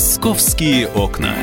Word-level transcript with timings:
Московские 0.00 0.88
окна. 0.88 1.36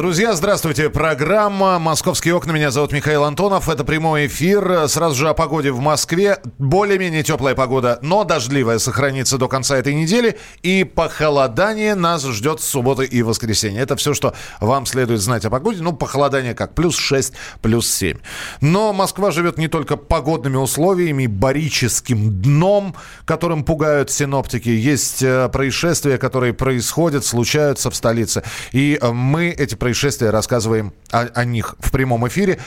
Друзья, 0.00 0.32
здравствуйте. 0.32 0.88
Программа 0.88 1.78
«Московские 1.78 2.34
окна». 2.34 2.52
Меня 2.52 2.70
зовут 2.70 2.90
Михаил 2.90 3.22
Антонов. 3.22 3.68
Это 3.68 3.84
прямой 3.84 4.28
эфир. 4.28 4.88
Сразу 4.88 5.14
же 5.14 5.28
о 5.28 5.34
погоде 5.34 5.72
в 5.72 5.80
Москве. 5.80 6.38
Более-менее 6.56 7.22
теплая 7.22 7.54
погода, 7.54 7.98
но 8.00 8.24
дождливая 8.24 8.78
сохранится 8.78 9.36
до 9.36 9.46
конца 9.46 9.76
этой 9.76 9.92
недели. 9.92 10.38
И 10.62 10.84
похолодание 10.84 11.94
нас 11.94 12.24
ждет 12.24 12.62
с 12.62 12.64
субботы 12.64 13.04
и 13.04 13.20
воскресенья. 13.20 13.82
Это 13.82 13.94
все, 13.96 14.14
что 14.14 14.32
вам 14.58 14.86
следует 14.86 15.20
знать 15.20 15.44
о 15.44 15.50
погоде. 15.50 15.82
Ну, 15.82 15.92
похолодание 15.92 16.54
как? 16.54 16.74
Плюс 16.74 16.96
6, 16.96 17.34
плюс 17.60 17.86
7. 17.86 18.16
Но 18.62 18.94
Москва 18.94 19.30
живет 19.32 19.58
не 19.58 19.68
только 19.68 19.98
погодными 19.98 20.56
условиями, 20.56 21.26
барическим 21.26 22.40
дном, 22.40 22.94
которым 23.26 23.64
пугают 23.64 24.10
синоптики. 24.10 24.70
Есть 24.70 25.22
э, 25.22 25.50
происшествия, 25.50 26.16
которые 26.16 26.54
происходят, 26.54 27.26
случаются 27.26 27.90
в 27.90 27.94
столице. 27.94 28.42
И 28.72 28.98
э, 28.98 29.10
мы 29.12 29.50
эти 29.50 29.74
происшествия 29.74 29.89
происшествия, 29.90 30.30
рассказываем 30.30 30.92
о, 31.10 31.22
о 31.34 31.44
них 31.44 31.74
в 31.80 31.90
прямом 31.90 32.28
эфире. 32.28 32.60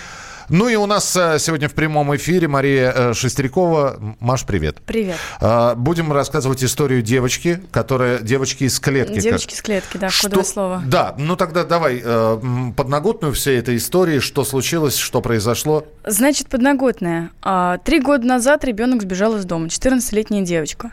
Ну 0.49 0.67
и 0.67 0.75
у 0.75 0.85
нас 0.85 1.15
э, 1.15 1.39
сегодня 1.39 1.69
в 1.69 1.73
прямом 1.73 2.13
эфире 2.17 2.49
Мария 2.49 2.91
э, 2.91 3.13
Шестерякова. 3.13 4.17
Маш, 4.19 4.45
привет. 4.45 4.81
Привет. 4.85 5.15
А, 5.39 5.73
будем 5.73 6.11
рассказывать 6.11 6.61
историю 6.65 7.01
девочки, 7.01 7.61
которая... 7.71 8.19
Девочки 8.19 8.65
из 8.65 8.77
клетки. 8.77 9.21
Девочки 9.21 9.51
как... 9.51 9.55
из 9.55 9.61
клетки, 9.61 9.97
да, 9.97 10.09
что... 10.09 10.23
кодовое 10.23 10.43
слово. 10.43 10.83
Да, 10.85 11.15
ну 11.17 11.37
тогда 11.37 11.63
давай 11.63 12.01
э, 12.03 12.37
подноготную 12.75 13.33
всей 13.33 13.57
этой 13.57 13.77
истории, 13.77 14.19
что 14.19 14.43
случилось, 14.43 14.97
что 14.97 15.21
произошло. 15.21 15.85
Значит, 16.05 16.49
подноготная. 16.49 17.31
А, 17.41 17.77
три 17.77 18.01
года 18.01 18.27
назад 18.27 18.65
ребенок 18.65 19.01
сбежал 19.01 19.37
из 19.37 19.45
дома, 19.45 19.67
14-летняя 19.67 20.43
девочка. 20.43 20.91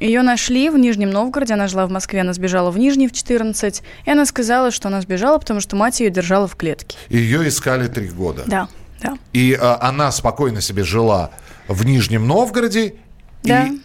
Ее 0.00 0.22
нашли 0.22 0.70
в 0.70 0.78
Нижнем 0.78 1.10
Новгороде, 1.10 1.54
она 1.54 1.68
жила 1.68 1.86
в 1.86 1.90
Москве, 1.90 2.22
она 2.22 2.32
сбежала 2.32 2.70
в 2.70 2.78
Нижний 2.78 3.06
в 3.06 3.12
14, 3.12 3.82
и 4.06 4.10
она 4.10 4.24
сказала, 4.24 4.70
что 4.70 4.88
она 4.88 5.02
сбежала, 5.02 5.38
потому 5.38 5.60
что 5.60 5.76
мать 5.76 6.00
ее 6.00 6.10
держала 6.10 6.48
в 6.48 6.56
клетке. 6.56 6.96
Ее 7.10 7.46
искали 7.46 7.86
три 7.86 8.08
года. 8.08 8.44
Да, 8.46 8.68
да. 9.02 9.18
И 9.34 9.56
а, 9.60 9.78
она 9.80 10.10
спокойно 10.10 10.62
себе 10.62 10.84
жила 10.84 11.30
в 11.68 11.84
Нижнем 11.84 12.26
Новгороде, 12.26 12.94
да. 13.42 13.66
и 13.66 13.80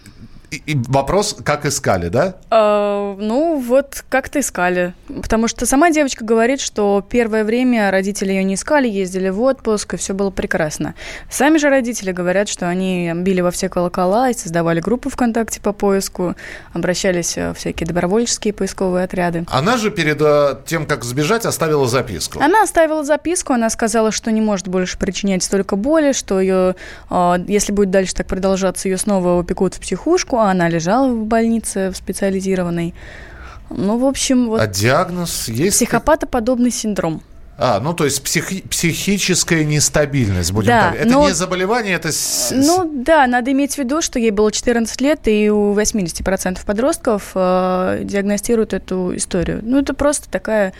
и 0.51 0.77
вопрос, 0.87 1.35
как 1.43 1.65
искали, 1.65 2.09
да? 2.09 2.35
Э, 2.51 3.15
ну, 3.17 3.59
вот 3.59 4.03
как-то 4.09 4.39
искали. 4.39 4.93
Потому 5.07 5.47
что 5.47 5.65
сама 5.65 5.91
девочка 5.91 6.23
говорит, 6.23 6.61
что 6.61 7.05
первое 7.07 7.43
время 7.43 7.91
родители 7.91 8.31
ее 8.31 8.43
не 8.43 8.55
искали, 8.55 8.87
ездили 8.87 9.29
в 9.29 9.41
отпуск, 9.41 9.93
и 9.93 9.97
все 9.97 10.13
было 10.13 10.29
прекрасно. 10.29 10.95
Сами 11.29 11.57
же 11.57 11.69
родители 11.69 12.11
говорят, 12.11 12.47
что 12.49 12.67
они 12.67 13.11
били 13.15 13.41
во 13.41 13.51
все 13.51 13.69
колокола 13.69 14.29
и 14.29 14.33
создавали 14.33 14.79
группу 14.79 15.09
ВКонтакте 15.09 15.61
по 15.61 15.73
поиску, 15.73 16.35
обращались 16.73 17.35
в 17.37 17.53
всякие 17.55 17.87
добровольческие 17.87 18.53
поисковые 18.53 19.05
отряды. 19.05 19.45
Она 19.49 19.77
же 19.77 19.91
перед 19.91 20.21
э, 20.21 20.57
тем, 20.65 20.85
как 20.85 21.03
сбежать, 21.03 21.45
оставила 21.45 21.87
записку. 21.87 22.39
Она 22.39 22.63
оставила 22.63 23.03
записку, 23.03 23.53
она 23.53 23.69
сказала, 23.69 24.11
что 24.11 24.31
не 24.31 24.41
может 24.41 24.67
больше 24.67 24.97
причинять 24.97 25.43
столько 25.43 25.75
боли, 25.75 26.11
что 26.11 26.39
ее, 26.39 26.75
э, 27.09 27.35
если 27.47 27.71
будет 27.71 27.91
дальше 27.91 28.15
так 28.15 28.27
продолжаться, 28.27 28.87
ее 28.87 28.97
снова 28.97 29.39
упекут 29.39 29.75
в 29.75 29.79
психушку, 29.79 30.34
она 30.39 30.69
лежала 30.69 31.09
в 31.11 31.25
больнице 31.25 31.91
в 31.91 31.97
специализированной. 31.97 32.93
Ну, 33.69 33.97
в 33.97 34.05
общем, 34.05 34.47
вот... 34.47 34.61
А 34.61 34.67
диагноз 34.67 35.47
есть? 35.47 35.77
Психопатоподобный 35.77 36.71
синдром. 36.71 37.21
А, 37.57 37.79
ну 37.79 37.93
то 37.93 38.03
есть 38.03 38.21
психи- 38.21 38.67
психическая 38.67 39.63
нестабильность, 39.63 40.51
будем 40.51 40.67
да, 40.67 40.91
так. 40.91 40.99
Это 40.99 41.07
но... 41.07 41.27
не 41.27 41.33
заболевание, 41.33 41.95
это... 41.95 42.09
Ну 42.51 42.91
да, 42.93 43.27
надо 43.27 43.53
иметь 43.53 43.75
в 43.75 43.77
виду, 43.77 44.01
что 44.01 44.19
ей 44.19 44.31
было 44.31 44.51
14 44.51 44.99
лет, 44.99 45.21
и 45.25 45.49
у 45.49 45.73
80% 45.73 46.65
подростков 46.65 47.31
э, 47.33 48.01
диагностируют 48.03 48.73
эту 48.73 49.15
историю. 49.15 49.61
Ну 49.63 49.79
это 49.79 49.93
просто 49.93 50.29
такая, 50.29 50.73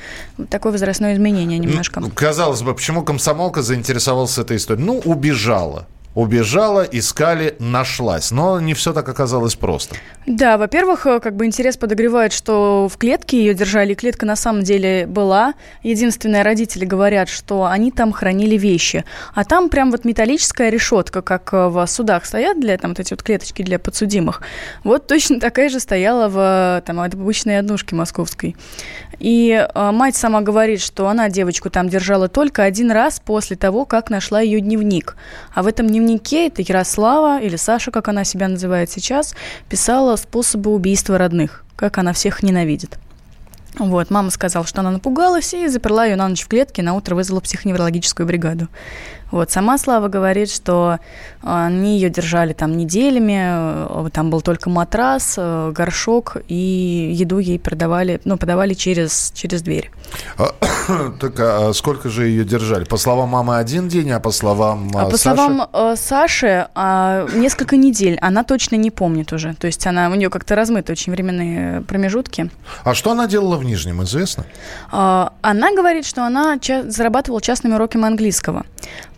такое 0.50 0.74
возрастное 0.74 1.13
изменение 1.13 1.59
немножко. 1.59 2.02
Ну, 2.02 2.09
казалось 2.09 2.62
бы, 2.62 2.75
почему 2.75 3.03
комсомолка 3.03 3.62
заинтересовалась 3.62 4.38
этой 4.38 4.58
историей? 4.58 4.85
Ну, 4.85 5.00
убежала 5.06 5.88
убежала, 6.16 6.81
искали, 6.81 7.56
нашлась. 7.59 8.31
Но 8.31 8.59
не 8.59 8.74
все 8.74 8.94
так 8.94 9.08
оказалось 9.08 9.56
просто. 9.56 9.96
Да, 10.26 10.58
во-первых, 10.58 11.06
э, 11.06 11.20
как 11.20 11.36
бы 11.36 11.46
интерес 11.46 11.78
подогревает, 11.78 12.34
что 12.34 12.88
в 12.92 12.98
клетке 12.98 13.38
ее 13.38 13.53
держали. 13.53 13.94
Клетка 13.94 14.26
на 14.26 14.36
самом 14.36 14.64
деле 14.64 15.06
была. 15.06 15.53
Единственное, 15.84 16.44
родители 16.44 16.86
говорят, 16.86 17.30
что 17.30 17.66
они 17.66 17.92
там 17.92 18.12
хранили 18.12 18.58
вещи. 18.58 19.03
А 19.36 19.44
там 19.44 19.70
прям 19.70 19.92
вот 19.92 20.06
металлическая 20.06 20.70
решетка, 20.70 21.22
как 21.22 21.53
э, 21.53 21.68
в 21.68 21.86
судах 21.86 22.26
стоят 22.26 22.59
для 22.59 22.78
там 22.78 22.92
вот 22.92 23.00
эти 23.00 23.14
вот 23.14 23.22
клеточки 23.22 23.62
для 23.62 23.78
подсудимых. 23.78 24.42
Вот 24.84 25.08
точно 25.08 25.40
такая 25.40 25.70
же 25.70 25.80
стояла 25.80 26.30
в 26.30 26.82
там 26.86 27.02
обычной 27.02 27.59
однушке 27.59 27.96
московской. 27.96 28.56
И 29.20 29.52
э, 29.52 29.92
мать 29.92 30.16
сама 30.16 30.42
говорит, 30.42 30.82
что 30.82 31.08
она 31.08 31.30
девочку 31.30 31.70
там 31.70 31.90
держала 31.90 32.30
только 32.30 32.64
один 32.64 32.90
раз 32.90 33.20
после 33.20 33.58
того, 33.58 33.86
как 33.86 34.09
нашла 34.09 34.40
ее 34.40 34.62
дневник. 34.62 35.18
А 35.53 35.62
в 35.62 35.68
этом 35.68 35.88
дневнике 35.88 36.04
дневнике 36.05 36.47
это 36.47 36.61
Ярослава, 36.61 37.41
или 37.41 37.55
Саша, 37.55 37.91
как 37.91 38.07
она 38.07 38.23
себя 38.23 38.47
называет 38.47 38.89
сейчас, 38.91 39.35
писала 39.69 40.16
способы 40.16 40.71
убийства 40.71 41.17
родных, 41.17 41.63
как 41.75 41.97
она 41.97 42.13
всех 42.13 42.43
ненавидит. 42.43 42.97
Вот, 43.77 44.09
мама 44.09 44.29
сказала, 44.29 44.66
что 44.66 44.81
она 44.81 44.91
напугалась 44.91 45.53
и 45.53 45.67
заперла 45.67 46.05
ее 46.05 46.16
на 46.16 46.29
ночь 46.29 46.43
в 46.43 46.47
клетке, 46.47 46.81
на 46.81 46.93
утро 46.93 47.16
вызвала 47.16 47.41
психоневрологическую 47.41 48.25
бригаду. 48.25 48.69
Вот, 49.35 49.51
сама 49.51 49.78
Слава 49.78 50.07
говорит, 50.07 50.50
что 50.50 51.00
а, 51.44 51.66
они 51.66 51.96
ее 51.96 52.09
держали 52.09 52.53
там 52.53 52.78
неделями, 52.78 54.06
э, 54.06 54.09
там 54.13 54.29
был 54.29 54.40
только 54.40 54.69
матрас, 54.69 55.35
э, 55.38 55.73
горшок, 55.75 56.38
и 56.47 57.12
еду 57.13 57.40
ей 57.40 57.59
продавали, 57.59 58.22
ну, 58.23 58.38
подавали 58.38 58.73
через, 58.73 59.34
через 59.35 59.62
дверь. 59.62 59.91
А, 60.38 60.53
так 61.19 61.38
а 61.38 61.73
сколько 61.73 62.07
же 62.07 62.28
ее 62.28 62.46
держали? 62.46 62.85
По 62.85 62.96
словам 62.96 63.28
мамы 63.28 63.57
один 63.57 63.90
день, 63.90 64.09
а 64.12 64.22
по 64.22 64.31
словам 64.31 64.90
а 64.96 65.09
По 65.09 65.18
Саши? 65.18 65.35
словам 65.35 65.67
э, 65.73 65.96
Саши, 65.97 66.67
э, 66.73 67.28
несколько 67.34 67.75
недель. 67.75 68.17
Она 68.22 68.46
точно 68.46 68.78
не 68.78 68.90
помнит 68.90 69.34
уже. 69.34 69.53
То 69.56 69.67
есть 69.67 69.85
она, 69.85 70.09
у 70.09 70.16
нее 70.16 70.29
как-то 70.29 70.56
размыты 70.56 70.94
очень 70.94 71.12
временные 71.12 71.81
промежутки. 71.81 72.50
А 72.85 72.94
что 72.94 73.12
она 73.12 73.28
делала 73.28 73.57
в 73.57 73.66
Нижнем, 73.66 74.02
известно? 74.03 74.46
Э, 74.94 75.28
она 75.41 75.75
говорит, 75.75 76.06
что 76.06 76.25
она 76.25 76.57
ча- 76.59 76.90
зарабатывала 76.90 77.41
частными 77.41 77.73
уроками 77.73 78.06
английского 78.06 78.66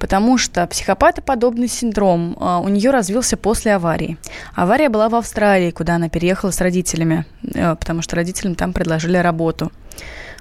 потому 0.07 0.37
что 0.37 0.65
психопатоподобный 0.67 1.67
синдром 1.67 2.37
э, 2.39 2.59
у 2.63 2.69
нее 2.69 2.91
развился 2.91 3.35
после 3.35 3.75
аварии. 3.75 4.17
Авария 4.55 4.87
была 4.87 5.09
в 5.09 5.15
Австралии, 5.15 5.71
куда 5.71 5.95
она 5.95 6.07
переехала 6.07 6.51
с 6.51 6.61
родителями, 6.61 7.25
э, 7.43 7.75
потому 7.75 8.01
что 8.01 8.15
родителям 8.15 8.55
там 8.55 8.71
предложили 8.71 9.17
работу. 9.17 9.69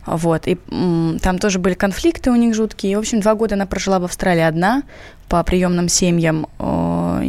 Вот. 0.07 0.47
И 0.47 0.57
там 1.21 1.39
тоже 1.41 1.59
были 1.59 1.75
конфликты 1.75 2.31
у 2.31 2.37
них 2.37 2.55
жуткие. 2.55 2.93
И, 2.93 2.95
в 2.95 3.01
общем, 3.01 3.19
два 3.19 3.35
года 3.35 3.57
она 3.57 3.67
прожила 3.67 3.99
в 3.99 4.05
Австралии 4.05 4.43
одна 4.43 4.85
по 5.29 5.43
приемным 5.43 5.89
семьям. 5.89 6.47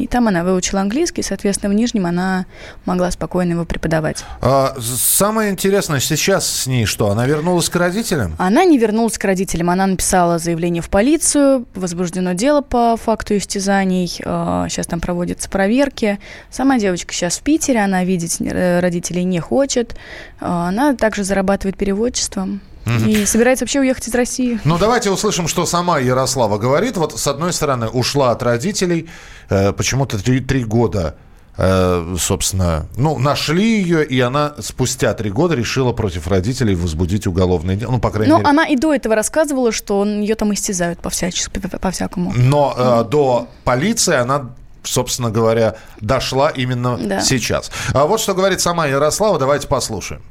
И 0.03 0.07
там 0.07 0.27
она 0.27 0.43
выучила 0.43 0.81
английский, 0.81 1.23
соответственно, 1.23 1.71
в 1.71 1.75
Нижнем 1.75 2.05
она 2.05 2.45
могла 2.85 3.11
спокойно 3.11 3.53
его 3.53 3.65
преподавать. 3.65 4.23
А, 4.41 4.75
самое 4.79 5.51
интересное 5.51 5.99
сейчас 5.99 6.47
с 6.47 6.67
ней 6.67 6.85
что? 6.85 7.09
Она 7.09 7.25
вернулась 7.25 7.69
к 7.69 7.75
родителям? 7.75 8.35
Она 8.37 8.63
не 8.65 8.77
вернулась 8.77 9.17
к 9.17 9.23
родителям. 9.23 9.69
Она 9.69 9.87
написала 9.87 10.39
заявление 10.39 10.81
в 10.81 10.89
полицию, 10.89 11.65
возбуждено 11.75 12.33
дело 12.33 12.61
по 12.61 12.97
факту 12.97 13.37
истязаний. 13.37 14.07
Сейчас 14.07 14.87
там 14.87 14.99
проводятся 14.99 15.49
проверки. 15.49 16.19
Сама 16.49 16.79
девочка 16.79 17.13
сейчас 17.13 17.37
в 17.37 17.41
Питере, 17.41 17.79
она 17.79 18.03
видеть 18.03 18.37
э, 18.39 18.79
родителей 18.79 19.23
не 19.23 19.39
хочет. 19.39 19.95
Она 20.39 20.95
также 20.95 21.23
зарабатывает 21.23 21.77
переводчеством. 21.77 22.61
И 23.05 23.25
собирается 23.25 23.65
вообще 23.65 23.81
уехать 23.81 24.07
из 24.07 24.15
России. 24.15 24.61
Ну, 24.63 24.77
давайте 24.77 25.11
услышим, 25.11 25.49
что 25.49 25.65
сама 25.65 25.99
Ярослава 25.99 26.57
говорит. 26.57 26.95
Вот, 26.95 27.19
с 27.19 27.27
одной 27.27 27.51
стороны, 27.51 27.89
ушла 27.89 28.31
от 28.31 28.41
родителей, 28.43 29.09
почему-то 29.49 30.21
три, 30.21 30.39
три 30.39 30.63
года 30.63 31.15
э, 31.57 32.15
собственно, 32.19 32.87
ну, 32.95 33.17
нашли 33.17 33.81
ее, 33.81 34.05
и 34.05 34.19
она 34.19 34.53
спустя 34.59 35.13
три 35.13 35.29
года 35.31 35.55
решила 35.55 35.91
против 35.91 36.27
родителей 36.27 36.75
возбудить 36.75 37.27
уголовное 37.27 37.75
дело. 37.75 37.91
Ну, 37.91 37.99
по 37.99 38.11
крайней 38.11 38.31
Но 38.31 38.37
мере. 38.39 38.49
она 38.49 38.67
и 38.67 38.75
до 38.75 38.93
этого 38.93 39.15
рассказывала, 39.15 39.71
что 39.71 40.05
ее 40.05 40.35
там 40.35 40.53
истязают 40.53 40.99
по-всякому. 40.99 42.33
Но 42.35 42.73
э, 42.77 43.09
до 43.09 43.47
полиции 43.63 44.15
она 44.15 44.51
собственно 44.83 45.29
говоря, 45.29 45.75
дошла 45.99 46.49
именно 46.49 46.97
Да. 46.97 47.19
сейчас. 47.19 47.71
А 47.93 48.05
вот 48.05 48.21
что 48.21 48.33
говорит 48.33 48.61
сама 48.61 48.85
Ярослава, 48.87 49.37
давайте 49.37 49.67
послушаем. 49.67 50.21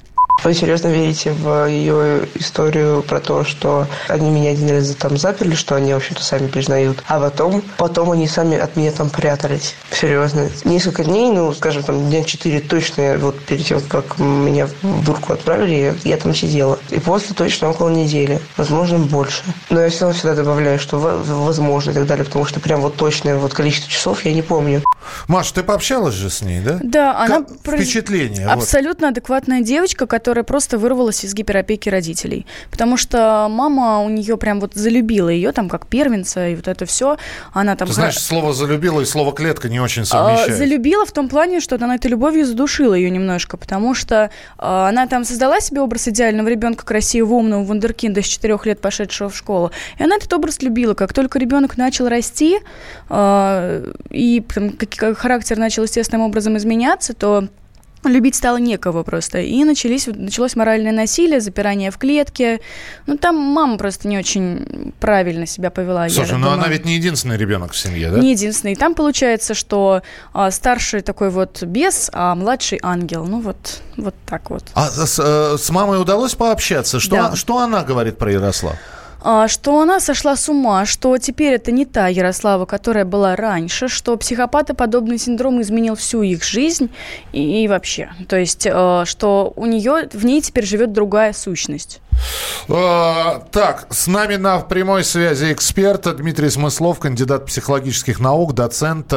Вы 0.45 0.55
серьезно 0.55 0.89
верите 0.89 1.33
в 1.33 1.67
ее 1.69 2.29
историю 2.35 3.03
про 3.03 3.21
то, 3.21 3.45
что 3.45 3.87
они 4.09 4.31
меня 4.31 4.51
один 4.51 4.71
раз 4.71 4.95
там 4.95 5.17
заперли, 5.17 5.55
что 5.55 5.75
они, 5.75 5.93
в 5.93 5.97
общем-то, 5.97 6.23
сами 6.23 6.47
признают, 6.47 7.03
а 7.09 7.19
потом, 7.19 7.63
потом 7.79 8.13
они 8.13 8.29
сами 8.29 8.57
от 8.57 8.77
меня 8.77 8.93
там 8.93 9.11
прятались? 9.11 9.75
Серьезно. 9.91 10.49
Несколько 10.65 11.05
дней, 11.05 11.31
ну, 11.31 11.53
скажем, 11.53 11.83
там, 11.83 12.09
дня 12.09 12.23
четыре 12.23 12.61
точно, 12.61 13.17
вот 13.19 13.39
перед 13.41 13.67
тем, 13.67 13.81
как 13.81 14.19
меня 14.19 14.69
в 14.83 15.05
дурку 15.05 15.33
отправили, 15.33 15.97
я 16.05 16.17
там 16.17 16.35
сидела. 16.35 16.79
И 16.91 17.01
после 17.01 17.35
точно 17.35 17.71
около 17.71 17.89
недели, 17.89 18.41
возможно, 18.57 18.99
больше. 18.99 19.43
Но 19.71 19.81
я 19.81 19.89
все 19.89 20.03
равно 20.03 20.15
всегда 20.15 20.35
добавляю, 20.35 20.79
что 20.79 20.99
возможно 20.99 21.91
и 21.91 21.95
так 21.95 22.07
далее, 22.07 22.25
потому 22.25 22.45
что 22.45 22.61
прям 22.61 22.83
вот 22.83 22.97
точное 22.97 23.37
вот 23.37 23.55
количество 23.55 23.91
часов 23.91 24.25
я 24.25 24.33
не 24.33 24.43
помню. 24.43 24.83
Маш, 25.29 25.51
ты 25.53 25.63
пообщалась 25.63 26.15
же 26.15 26.31
с 26.31 26.43
ней, 26.43 26.61
да? 26.61 26.79
Да, 26.83 27.19
она... 27.19 27.45
Впечатление. 27.65 28.47
Абсолютно 28.47 29.09
вот. 29.09 29.13
адекватная 29.13 29.61
девочка, 29.61 30.07
которая 30.07 30.26
просто 30.35 30.79
вырвалась 30.79 31.25
из 31.25 31.35
гиперопеки 31.35 31.89
родителей. 31.89 32.47
Потому 32.71 32.97
что 32.97 33.49
мама 33.51 34.01
у 34.01 34.09
нее 34.09 34.37
прям 34.37 34.61
вот 34.61 34.75
залюбила 34.75 35.29
ее 35.29 35.53
там 35.53 35.69
как 35.69 35.87
первенца, 35.87 36.49
и 36.49 36.55
вот 36.57 36.69
это 36.69 36.87
все. 36.87 37.17
Она 37.53 37.77
там... 37.77 37.89
Ты 37.89 37.95
знаешь, 37.95 38.19
слово 38.19 38.53
«залюбила» 38.53 39.01
и 39.01 39.05
слово 39.05 39.33
«клетка» 39.33 39.69
не 39.69 39.81
очень 39.81 40.05
совмещаются. 40.05 40.53
А, 40.53 40.57
залюбила 40.57 41.07
в 41.07 41.13
том 41.13 41.29
плане, 41.29 41.61
что 41.61 41.77
она 41.77 41.95
этой 41.95 42.09
любовью 42.09 42.47
задушила 42.47 42.95
ее 42.95 43.11
немножко, 43.11 43.57
потому 43.57 43.95
что 43.95 44.31
а, 44.59 44.89
она 44.89 45.07
там 45.07 45.25
создала 45.25 45.61
себе 45.61 45.81
образ 45.81 46.09
идеального 46.09 46.49
ребенка, 46.49 46.85
красивого, 46.85 47.35
умного, 47.35 47.63
вундеркинда 47.63 48.23
с 48.23 48.27
четырех 48.27 48.67
лет 48.67 48.81
пошедшего 48.81 49.29
в 49.29 49.37
школу. 49.37 49.71
И 49.99 50.03
она 50.03 50.17
этот 50.17 50.33
образ 50.33 50.63
любила. 50.63 50.95
Как 50.95 51.13
только 51.13 51.39
ребенок 51.39 51.77
начал 51.77 52.09
расти, 52.09 52.59
а, 53.09 53.83
и 54.11 54.41
там, 54.41 54.71
как 54.71 55.19
характер 55.19 55.59
начал 55.59 55.85
естественным 55.85 56.27
образом 56.27 56.57
изменяться, 56.57 57.15
то 57.15 57.49
любить 58.09 58.35
стало 58.35 58.57
некого 58.57 59.03
просто. 59.03 59.41
И 59.41 59.65
начались, 59.65 60.07
началось 60.07 60.57
моральное 60.57 60.93
насилие, 60.93 61.41
запирание 61.41 61.91
в 61.91 61.99
клетке. 61.99 62.61
Ну, 63.07 63.17
там 63.17 63.37
мама 63.37 63.79
просто 63.79 64.09
не 64.09 64.19
очень 64.19 64.93
правильно 65.01 65.47
себя 65.47 65.71
повела. 65.71 66.09
Слушай, 66.09 66.33
но 66.33 66.51
думаю. 66.51 66.55
она 66.55 66.69
ведь 66.69 66.85
не 66.85 66.95
единственный 66.95 67.37
ребенок 67.37 67.73
в 67.73 67.77
семье, 67.77 68.11
да? 68.11 68.19
Не 68.19 68.33
единственный. 68.33 68.73
И 68.73 68.77
там 68.77 68.95
получается, 68.95 69.55
что 69.55 70.03
а, 70.33 70.51
старший 70.51 71.01
такой 71.03 71.31
вот 71.31 71.63
бес, 71.63 72.11
а 72.13 72.35
младший 72.35 72.79
ангел. 72.83 73.25
Ну, 73.27 73.41
вот, 73.41 73.83
вот 73.97 74.15
так 74.27 74.51
вот. 74.51 74.65
А 74.75 74.89
с, 74.89 75.19
э, 75.19 75.57
с 75.59 75.71
мамой 75.71 76.01
удалось 76.01 76.35
пообщаться? 76.35 77.01
Что, 77.01 77.17
да. 77.17 77.37
что 77.37 77.59
она 77.59 77.83
говорит 77.83 78.19
про 78.19 78.33
Ярослав? 78.33 78.77
А, 79.23 79.49
что 79.49 79.81
она 79.81 79.99
сошла 79.99 80.37
с 80.37 80.49
ума, 80.49 80.87
что 80.87 81.17
теперь 81.19 81.55
это 81.55 81.73
не 81.73 81.85
та 81.85 82.09
Ярослава, 82.09 82.67
которая 82.67 83.05
была 83.05 83.35
раньше, 83.35 83.89
что 83.89 84.17
психопатоподобный 84.17 85.19
синдром 85.19 85.61
изменил 85.63 85.97
всю 85.97 86.23
их 86.23 86.45
жизнь 86.45 86.91
и, 87.33 87.65
и 87.65 87.69
вообще. 87.69 88.11
То 88.29 88.37
есть, 88.37 88.67
э, 88.67 89.03
что 89.05 89.53
у 89.57 89.67
нее, 89.67 90.09
в 90.13 90.25
ней 90.25 90.41
теперь 90.41 90.65
живет 90.65 90.93
другая 90.93 91.33
сущность. 91.33 92.01
А, 92.69 93.43
так, 93.51 93.87
с 93.91 94.07
нами 94.07 94.37
на 94.37 94.61
прямой 94.61 95.05
связи 95.05 95.53
эксперт 95.53 96.17
Дмитрий 96.17 96.51
Смыслов, 96.51 96.99
кандидат 96.99 97.47
психологических 97.47 98.21
наук, 98.21 98.55
доцент, 98.55 99.13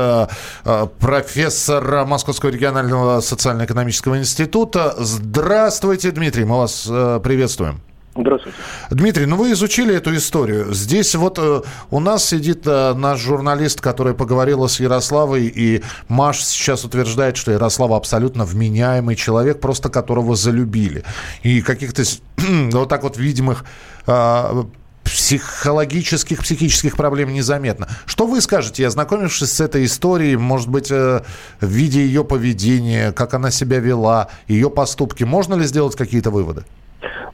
профессор 0.99 2.05
Московского 2.05 2.49
регионального 2.49 3.21
социально-экономического 3.21 4.17
института. 4.17 4.95
Здравствуйте, 4.97 6.11
Дмитрий, 6.11 6.45
мы 6.45 6.57
вас 6.57 6.83
приветствуем. 7.23 7.81
Здравствуйте. 8.15 8.57
Дмитрий, 8.89 9.25
ну 9.25 9.35
вы 9.35 9.51
изучили 9.51 9.95
эту 9.95 10.15
историю. 10.15 10.73
Здесь 10.73 11.13
вот 11.15 11.37
э, 11.37 11.61
у 11.91 11.99
нас 11.99 12.25
сидит 12.25 12.63
э, 12.65 12.93
наш 12.93 13.19
журналист, 13.19 13.81
который 13.81 14.13
поговорила 14.13 14.67
с 14.67 14.79
Ярославой, 14.79 15.45
и 15.45 15.83
Маш 16.07 16.43
сейчас 16.43 16.83
утверждает, 16.83 17.37
что 17.37 17.51
Ярослава 17.51 17.95
абсолютно 17.95 18.45
вменяемый 18.45 19.15
человек, 19.15 19.59
просто 19.59 19.89
которого 19.89 20.35
залюбили. 20.35 21.03
И 21.43 21.61
каких-то 21.61 22.03
вот 22.71 22.89
так 22.89 23.03
вот 23.03 23.17
видимых 23.17 23.63
э, 24.07 24.63
психологических, 25.03 26.39
психических 26.39 26.95
проблем 26.95 27.33
незаметно. 27.33 27.87
Что 28.05 28.27
вы 28.27 28.41
скажете, 28.41 28.85
ознакомившись 28.85 29.51
с 29.51 29.59
этой 29.59 29.85
историей, 29.85 30.35
может 30.35 30.67
быть, 30.67 30.91
э, 30.91 31.21
в 31.61 31.67
виде 31.67 32.01
ее 32.01 32.23
поведения, 32.23 33.11
как 33.11 33.33
она 33.33 33.51
себя 33.51 33.79
вела, 33.79 34.29
ее 34.47 34.69
поступки, 34.69 35.23
можно 35.23 35.55
ли 35.55 35.65
сделать 35.65 35.95
какие-то 35.95 36.31
выводы? 36.31 36.63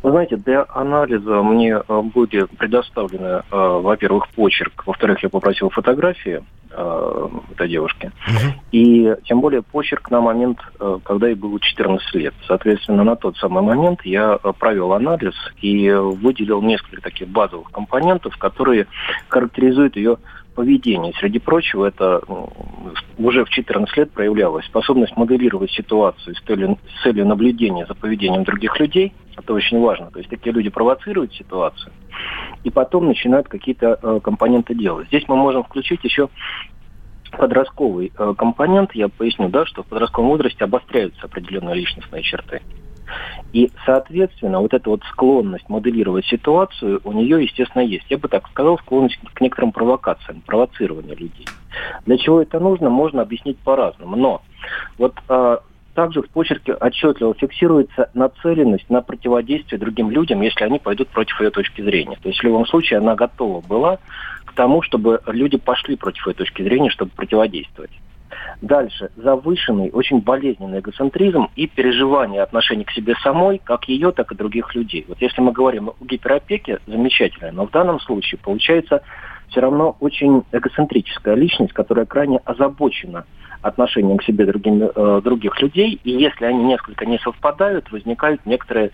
Вы 0.04 0.12
знаете, 0.12 0.38
для 0.38 0.66
анализа 0.70 1.42
мне 1.42 1.82
э, 1.88 2.02
будет 2.02 2.50
предоставлено, 2.52 3.40
э, 3.40 3.42
во-первых, 3.52 4.28
почерк, 4.30 4.84
во-вторых, 4.86 5.24
я 5.24 5.30
попросил 5.30 5.70
фотографии 5.70 6.44
э, 6.72 7.28
этой 7.52 7.70
девушки, 7.70 8.12
угу. 8.28 8.62
и 8.72 9.16
тем 9.26 9.42
более 9.42 9.64
почерк 9.64 10.12
на 10.12 10.22
момент, 10.22 10.60
когда 11.04 11.28
ей 11.28 11.36
было 11.36 11.60
14 11.60 12.14
лет. 12.16 12.34
Соответственно, 12.48 13.04
на 13.04 13.16
тот 13.16 13.38
самый 13.38 13.64
момент 13.64 14.02
я 14.04 14.38
провел 14.60 14.94
анализ 14.94 15.34
и 15.62 15.90
выделил 15.90 16.62
несколько 16.62 17.02
таких 17.02 17.28
базовых 17.28 17.72
компонентов, 17.72 18.38
которые 18.38 18.88
характеризуют 19.30 19.96
ее 19.96 20.18
поведение. 20.56 21.14
Среди 21.20 21.40
прочего, 21.40 21.86
это 21.86 22.22
уже 23.18 23.46
в 23.46 23.50
14 23.50 23.98
лет 23.98 24.12
проявлялась 24.12 24.66
способность 24.66 25.16
моделировать 25.18 25.72
ситуацию 25.72 26.36
с 26.36 26.42
целью, 26.42 26.80
с 26.98 27.04
целью 27.04 27.28
наблюдения 27.28 27.86
за 27.86 27.94
поведением 27.94 28.44
других 28.44 28.80
людей. 28.80 29.14
Это 29.38 29.54
очень 29.54 29.80
важно. 29.80 30.10
То 30.12 30.20
есть 30.20 30.30
такие 30.30 30.54
люди 30.54 30.70
провоцируют 30.70 31.34
ситуацию 31.34 31.92
и 32.64 32.72
потом 32.72 33.06
начинают 33.06 33.48
какие-то 33.48 34.00
э, 34.02 34.20
компоненты 34.24 34.74
делать. 34.74 35.08
Здесь 35.08 35.26
мы 35.28 35.36
можем 35.36 35.64
включить 35.64 36.04
еще 36.04 36.30
подростковый 37.32 38.12
э, 38.18 38.34
компонент. 38.38 38.96
Я 38.96 39.10
поясню, 39.10 39.50
да, 39.50 39.66
что 39.66 39.84
в 39.84 39.88
подростковом 39.88 40.30
возрасте 40.30 40.64
обостряются 40.64 41.26
определенные 41.26 41.76
личностные 41.76 42.24
черты. 42.24 42.62
И, 43.54 43.72
соответственно, 43.86 44.60
вот 44.60 44.74
эта 44.74 44.90
вот 44.90 45.02
склонность 45.12 45.70
моделировать 45.70 46.26
ситуацию 46.26 47.02
у 47.04 47.12
нее, 47.12 47.44
естественно, 47.44 47.82
есть. 47.82 48.06
Я 48.10 48.18
бы 48.18 48.28
так 48.28 48.48
сказал, 48.50 48.78
склонность 48.80 49.18
к 49.34 49.42
некоторым 49.42 49.72
провокациям, 49.72 50.42
провоцированию 50.42 51.16
людей. 51.18 51.48
Для 52.06 52.18
чего 52.18 52.42
это 52.42 52.60
нужно, 52.60 52.90
можно 52.90 53.22
объяснить 53.22 53.58
по-разному. 53.60 54.16
Но 54.16 54.42
вот 54.98 55.16
а, 55.30 55.62
также 55.96 56.22
в 56.22 56.30
почерке 56.30 56.74
отчетливо 56.74 57.34
фиксируется 57.34 58.10
нацеленность 58.14 58.90
на 58.90 59.02
противодействие 59.02 59.80
другим 59.80 60.12
людям, 60.12 60.42
если 60.42 60.64
они 60.66 60.78
пойдут 60.78 61.08
против 61.08 61.40
ее 61.40 61.50
точки 61.50 61.82
зрения. 61.82 62.18
То 62.22 62.30
есть 62.30 62.42
в 62.42 62.44
любом 62.44 62.68
случае 62.68 63.00
она 63.00 63.16
готова 63.16 63.62
была 63.62 64.00
к 64.44 64.54
тому, 64.54 64.82
чтобы 64.82 65.22
люди 65.26 65.58
пошли 65.58 65.96
против 65.96 66.28
ее 66.28 66.34
точки 66.34 66.62
зрения, 66.62 66.90
чтобы 66.90 67.12
противодействовать. 67.16 67.92
Дальше. 68.62 69.12
Завышенный, 69.16 69.90
очень 69.92 70.22
болезненный 70.22 70.80
эгоцентризм 70.80 71.50
и 71.56 71.68
переживание 71.68 72.42
отношений 72.42 72.84
к 72.84 72.92
себе 72.92 73.16
самой, 73.22 73.62
как 73.64 73.88
ее, 73.88 74.12
так 74.12 74.32
и 74.32 74.36
других 74.36 74.74
людей. 74.76 75.06
Вот 75.08 75.22
если 75.22 75.42
мы 75.42 75.52
говорим 75.52 75.90
о 75.90 75.96
гиперопеке, 76.02 76.80
замечательно, 76.88 77.52
но 77.52 77.68
в 77.68 77.72
данном 77.72 78.00
случае 78.00 78.40
получается 78.40 79.02
все 79.50 79.62
равно 79.62 79.96
очень 80.00 80.44
эгоцентрическая 80.52 81.36
личность, 81.36 81.74
которая 81.74 82.06
крайне 82.06 82.40
озабочена 82.46 83.26
отношением 83.62 84.18
к 84.18 84.24
себе 84.24 84.46
другим, 84.46 84.84
э, 84.84 85.22
других 85.24 85.60
людей, 85.62 86.00
и 86.04 86.12
если 86.12 86.46
они 86.46 86.64
несколько 86.64 87.06
не 87.06 87.18
совпадают, 87.20 87.92
возникают 87.92 88.46
некоторые, 88.46 88.92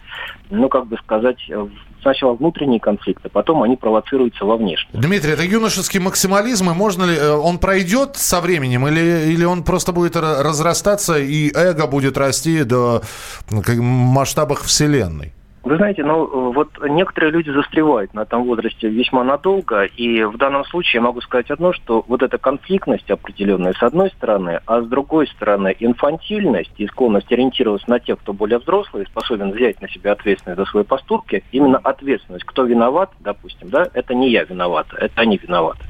ну, 0.50 0.69
как 0.69 0.88
бы 0.88 0.98
сказать, 0.98 1.44
э, 1.50 1.68
сначала 2.01 2.33
внутренние 2.33 2.80
конфликты, 2.80 3.30
потом 3.30 3.63
они 3.63 3.75
провоцируются 3.75 4.45
во 4.45 4.57
внешнем. 4.57 4.89
Дмитрий, 4.94 5.33
это 5.33 5.44
юношеский 5.44 6.00
максимализм, 6.00 6.69
и 6.69 6.74
можно 6.74 7.03
ли, 7.03 7.15
э, 7.15 7.31
он 7.31 7.59
пройдет 7.59 8.15
со 8.15 8.42
временем, 8.42 8.88
или, 8.88 9.31
или 9.31 9.44
он 9.44 9.63
просто 9.63 9.92
будет 9.92 10.15
разрастаться, 10.15 11.18
и 11.18 11.52
эго 11.54 11.87
будет 11.87 12.18
расти 12.18 12.64
до 12.64 13.02
масштабах 13.49 14.64
Вселенной? 14.64 15.33
Вы 15.63 15.77
знаете, 15.77 16.03
ну 16.03 16.51
вот 16.51 16.69
некоторые 16.81 17.31
люди 17.31 17.51
застревают 17.51 18.15
на 18.15 18.21
этом 18.21 18.44
возрасте 18.45 18.89
весьма 18.89 19.23
надолго, 19.23 19.83
и 19.83 20.23
в 20.23 20.35
данном 20.37 20.65
случае 20.65 20.99
я 20.99 21.01
могу 21.01 21.21
сказать 21.21 21.51
одно, 21.51 21.71
что 21.71 22.03
вот 22.07 22.23
эта 22.23 22.39
конфликтность 22.39 23.09
определенная 23.11 23.73
с 23.73 23.83
одной 23.83 24.09
стороны, 24.09 24.59
а 24.65 24.81
с 24.81 24.87
другой 24.87 25.27
стороны 25.27 25.75
инфантильность 25.80 26.73
и 26.77 26.87
склонность 26.87 27.31
ориентироваться 27.31 27.87
на 27.91 27.99
тех, 27.99 28.19
кто 28.19 28.33
более 28.33 28.57
взрослый 28.57 29.06
способен 29.06 29.51
взять 29.51 29.80
на 29.81 29.89
себя 29.89 30.13
ответственность 30.13 30.59
за 30.59 30.65
свои 30.65 30.83
поступки, 30.83 31.44
именно 31.51 31.77
ответственность, 31.77 32.45
кто 32.45 32.63
виноват, 32.63 33.11
допустим, 33.19 33.69
да, 33.69 33.87
это 33.94 34.15
не 34.15 34.31
я 34.31 34.44
виновата, 34.44 34.97
это 34.97 35.21
они 35.21 35.37
виноваты. 35.37 35.85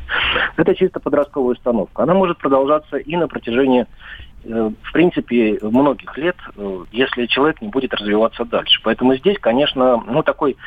Это 0.57 0.75
чисто 0.75 0.99
подростковая 0.99 1.53
установка. 1.53 2.03
Она 2.03 2.13
может 2.13 2.39
продолжаться 2.39 2.97
и 2.97 3.15
на 3.15 3.29
протяжении 3.29 3.85
в 4.43 4.91
принципе, 4.91 5.59
многих 5.61 6.17
лет, 6.17 6.37
э, 6.55 6.83
если 6.91 7.25
человек 7.27 7.61
не 7.61 7.69
будет 7.69 7.93
развиваться 7.93 8.45
дальше. 8.45 8.79
Поэтому 8.83 9.15
здесь, 9.15 9.37
конечно, 9.39 10.03
ну, 10.07 10.23
такой 10.23 10.57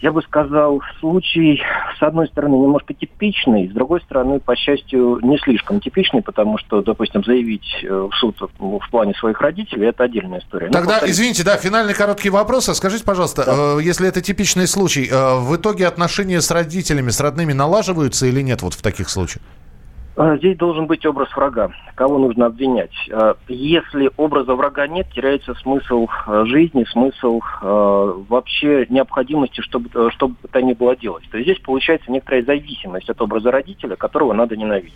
я 0.00 0.12
бы 0.12 0.20
сказал, 0.20 0.82
случай, 1.00 1.62
с 1.98 2.02
одной 2.02 2.28
стороны, 2.28 2.56
немножко 2.56 2.92
типичный, 2.92 3.70
с 3.70 3.72
другой 3.72 4.02
стороны, 4.02 4.38
по 4.38 4.54
счастью, 4.54 5.18
не 5.22 5.38
слишком 5.38 5.80
типичный, 5.80 6.20
потому 6.20 6.58
что, 6.58 6.82
допустим, 6.82 7.24
заявить 7.24 7.64
э, 7.82 7.88
в 7.88 8.14
суд 8.16 8.36
в 8.58 8.90
плане 8.90 9.14
своих 9.14 9.40
родителей– 9.40 9.86
это 9.88 10.04
отдельная 10.04 10.40
история. 10.40 10.66
Тогда, 10.66 10.94
повторюсь... 10.94 11.14
извините, 11.14 11.42
да, 11.42 11.56
финальный 11.56 11.94
короткий 11.94 12.28
вопрос. 12.28 12.68
А 12.68 12.74
скажите, 12.74 13.02
пожалуйста, 13.02 13.44
да. 13.46 13.80
если 13.80 14.06
это 14.06 14.20
типичный 14.20 14.66
случай, 14.66 15.08
в 15.10 15.56
итоге 15.56 15.86
отношения 15.86 16.42
с 16.42 16.50
родителями, 16.50 17.08
с 17.08 17.20
родными 17.20 17.54
налаживаются 17.54 18.26
или 18.26 18.42
нет 18.42 18.60
вот 18.60 18.74
в 18.74 18.82
таких 18.82 19.08
случаях? 19.08 19.42
А, 20.16 20.36
здесь 20.36 20.56
должен 20.56 20.86
быть 20.86 21.04
образ 21.06 21.34
врага. 21.34 21.70
Кого 21.96 22.18
нужно 22.18 22.46
обвинять? 22.46 22.92
А, 23.10 23.36
если 23.48 24.10
образа 24.16 24.54
врага 24.54 24.86
нет, 24.86 25.08
теряется 25.12 25.54
смысл 25.54 26.06
а, 26.26 26.44
жизни, 26.44 26.84
смысл 26.84 27.40
вообще 27.60 28.86
необходимости, 28.88 29.60
чтобы, 29.60 30.10
чтобы 30.10 30.36
это 30.44 30.62
ни 30.62 30.72
было 30.72 30.96
делать. 30.96 31.24
То 31.30 31.38
есть 31.38 31.50
здесь 31.50 31.64
получается 31.64 32.10
некоторая 32.10 32.44
зависимость 32.44 33.10
от 33.10 33.20
образа 33.20 33.50
родителя, 33.50 33.96
которого 33.96 34.32
надо 34.32 34.56
ненавидеть. 34.56 34.94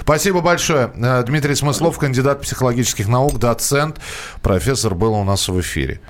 Спасибо 0.00 0.40
большое. 0.40 0.92
Э, 0.96 1.22
Дмитрий 1.24 1.54
Смыслов, 1.54 1.98
кандидат 1.98 2.40
психологических 2.40 3.08
наук, 3.08 3.38
доцент, 3.38 3.98
профессор, 4.40 4.94
был 4.94 5.12
у 5.14 5.24
нас 5.24 5.48
в 5.48 5.60
эфире. 5.60 6.00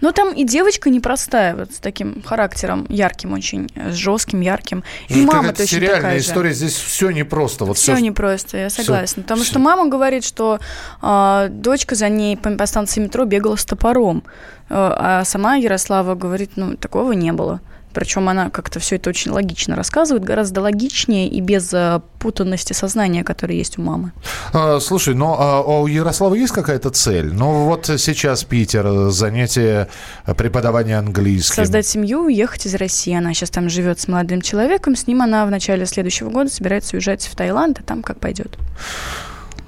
Ну, 0.00 0.12
там 0.12 0.32
и 0.32 0.44
девочка 0.44 0.90
непростая, 0.90 1.56
вот 1.56 1.72
с 1.72 1.78
таким 1.78 2.22
характером 2.22 2.86
ярким 2.88 3.32
очень, 3.32 3.70
с 3.74 3.94
жестким, 3.94 4.40
ярким. 4.40 4.84
И 5.08 5.22
ну, 5.22 5.32
мама 5.32 5.48
точно 5.48 5.66
сериальная 5.66 6.00
такая 6.00 6.18
история, 6.18 6.50
же. 6.50 6.56
здесь 6.56 6.74
все 6.74 7.10
непросто. 7.10 7.64
Вот 7.64 7.78
все, 7.78 7.94
все 7.94 8.04
непросто, 8.04 8.58
я 8.58 8.70
согласна. 8.70 9.06
Все, 9.06 9.22
Потому 9.22 9.42
все. 9.42 9.50
что 9.50 9.58
мама 9.60 9.88
говорит, 9.88 10.24
что 10.24 10.60
э, 11.02 11.48
дочка 11.50 11.94
за 11.94 12.08
ней 12.08 12.36
по, 12.36 12.50
по 12.50 12.66
станции 12.66 13.00
метро 13.00 13.24
бегала 13.24 13.56
с 13.56 13.64
топором, 13.64 14.24
э, 14.68 14.74
а 14.76 15.24
сама 15.24 15.56
Ярослава 15.56 16.14
говорит, 16.14 16.52
ну, 16.56 16.76
такого 16.76 17.12
не 17.12 17.32
было. 17.32 17.60
Причем 17.94 18.28
она 18.28 18.50
как-то 18.50 18.80
все 18.80 18.96
это 18.96 19.10
очень 19.10 19.30
логично 19.30 19.76
рассказывает, 19.76 20.24
гораздо 20.24 20.60
логичнее 20.60 21.28
и 21.28 21.40
без 21.40 21.72
э, 21.72 22.00
путанности 22.18 22.72
сознания, 22.72 23.24
которая 23.24 23.56
есть 23.56 23.78
у 23.78 23.82
мамы. 23.82 24.12
А, 24.52 24.80
слушай, 24.80 25.14
ну 25.14 25.34
а 25.38 25.62
у 25.62 25.86
Ярослава 25.86 26.34
есть 26.34 26.52
какая-то 26.52 26.90
цель? 26.90 27.32
Ну 27.32 27.64
вот 27.64 27.86
сейчас 27.86 28.44
Питер, 28.44 29.10
занятие 29.10 29.88
преподавания 30.36 30.98
английским. 30.98 31.54
Создать 31.54 31.86
семью, 31.86 32.24
уехать 32.24 32.66
из 32.66 32.74
России. 32.74 33.14
Она 33.14 33.32
сейчас 33.32 33.50
там 33.50 33.68
живет 33.68 34.00
с 34.00 34.08
молодым 34.08 34.42
человеком. 34.42 34.96
С 34.96 35.06
ним 35.06 35.22
она 35.22 35.46
в 35.46 35.50
начале 35.50 35.86
следующего 35.86 36.30
года 36.30 36.50
собирается 36.50 36.96
уезжать 36.96 37.26
в 37.26 37.36
Таиланд, 37.36 37.78
а 37.80 37.82
там 37.82 38.02
как 38.02 38.18
пойдет. 38.18 38.58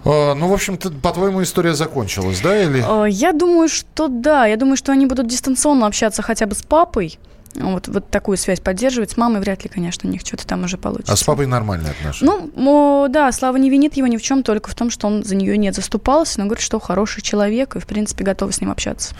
А, 0.04 0.34
ну, 0.34 0.48
в 0.48 0.52
общем-то, 0.52 0.90
по-твоему, 0.90 1.42
история 1.42 1.74
закончилась, 1.74 2.40
да? 2.40 2.62
Или... 2.62 2.84
А, 2.86 3.04
я 3.04 3.32
думаю, 3.32 3.68
что 3.68 4.08
да. 4.08 4.46
Я 4.46 4.56
думаю, 4.56 4.76
что 4.76 4.92
они 4.92 5.06
будут 5.06 5.26
дистанционно 5.26 5.86
общаться 5.86 6.22
хотя 6.22 6.46
бы 6.46 6.54
с 6.54 6.62
папой. 6.62 7.18
Вот, 7.58 7.88
вот 7.88 8.10
такую 8.10 8.36
связь 8.36 8.60
поддерживать. 8.60 9.12
С 9.12 9.16
мамой 9.16 9.40
вряд 9.40 9.64
ли, 9.64 9.70
конечно, 9.70 10.08
у 10.08 10.12
них 10.12 10.20
что-то 10.22 10.46
там 10.46 10.64
уже 10.64 10.76
получится. 10.76 11.12
А 11.12 11.16
с 11.16 11.22
папой 11.22 11.46
нормальные 11.46 11.92
отношения? 11.92 12.50
Ну, 12.54 13.06
да, 13.08 13.32
Слава 13.32 13.56
не 13.56 13.70
винит 13.70 13.96
его 13.96 14.06
ни 14.06 14.16
в 14.16 14.22
чем, 14.22 14.42
только 14.42 14.70
в 14.70 14.74
том, 14.74 14.90
что 14.90 15.06
он 15.06 15.24
за 15.24 15.34
нее 15.34 15.56
не 15.56 15.72
заступался, 15.72 16.38
но 16.38 16.46
говорит, 16.46 16.64
что 16.64 16.78
хороший 16.78 17.22
человек 17.22 17.76
и, 17.76 17.80
в 17.80 17.86
принципе, 17.86 18.24
готов 18.24 18.54
с 18.54 18.60
ним 18.60 18.70
общаться. 18.70 19.14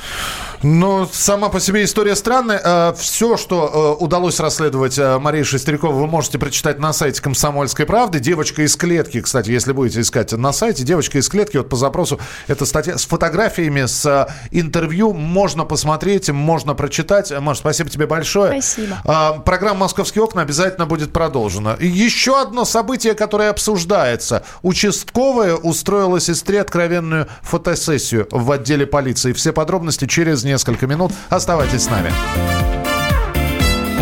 Ну, 0.62 1.08
сама 1.10 1.48
по 1.48 1.60
себе 1.60 1.84
история 1.84 2.14
странная. 2.14 2.60
А, 2.62 2.92
Все, 2.94 3.36
что 3.36 3.96
э, 4.00 4.04
удалось 4.04 4.38
расследовать 4.40 4.98
э, 4.98 5.18
Марии 5.18 5.42
Шестериковой, 5.42 5.94
вы 5.94 6.06
можете 6.06 6.38
прочитать 6.38 6.78
на 6.78 6.92
сайте 6.92 7.22
«Комсомольской 7.22 7.86
правды». 7.86 8.20
«Девочка 8.20 8.62
из 8.62 8.76
клетки», 8.76 9.20
кстати, 9.20 9.50
если 9.50 9.72
будете 9.72 10.00
искать 10.00 10.32
на 10.32 10.52
сайте, 10.52 10.84
«Девочка 10.84 11.18
из 11.18 11.28
клетки», 11.28 11.56
вот 11.56 11.68
по 11.68 11.76
запросу, 11.76 12.20
это 12.46 12.66
статья 12.66 12.98
с 12.98 13.06
фотографиями, 13.06 13.86
с 13.86 14.04
э, 14.06 14.26
интервью, 14.50 15.12
можно 15.12 15.64
посмотреть, 15.64 16.28
можно 16.30 16.74
прочитать. 16.74 17.32
Маш, 17.40 17.58
спасибо 17.58 17.88
тебе 17.90 18.06
большое 18.06 18.25
большое. 18.26 18.60
Спасибо. 18.60 18.98
А, 19.04 19.32
программа 19.32 19.80
«Московские 19.80 20.24
окна» 20.24 20.42
обязательно 20.42 20.86
будет 20.86 21.12
продолжена. 21.12 21.74
И 21.74 21.86
еще 21.86 22.40
одно 22.40 22.64
событие, 22.64 23.14
которое 23.14 23.50
обсуждается. 23.50 24.44
Участковая 24.62 25.54
устроила 25.54 26.20
сестре 26.20 26.60
откровенную 26.60 27.28
фотосессию 27.42 28.26
в 28.30 28.50
отделе 28.50 28.86
полиции. 28.86 29.32
Все 29.32 29.52
подробности 29.52 30.06
через 30.06 30.44
несколько 30.44 30.86
минут. 30.86 31.12
Оставайтесь 31.28 31.84
с 31.84 31.90
нами. 31.90 32.12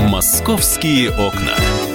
«Московские 0.08 1.10
окна». 1.10 1.93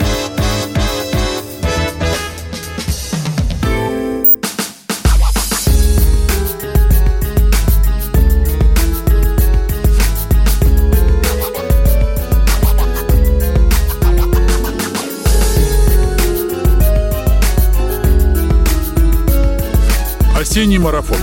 Осенний 20.60 20.78
марафон 20.78 21.22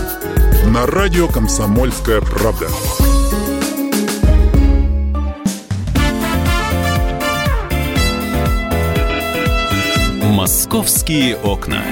на 0.69 0.87
радио 0.87 1.29
«Комсомольская 1.29 2.23
правда». 2.23 2.71
«Московские 10.23 11.37
окна». 11.37 11.83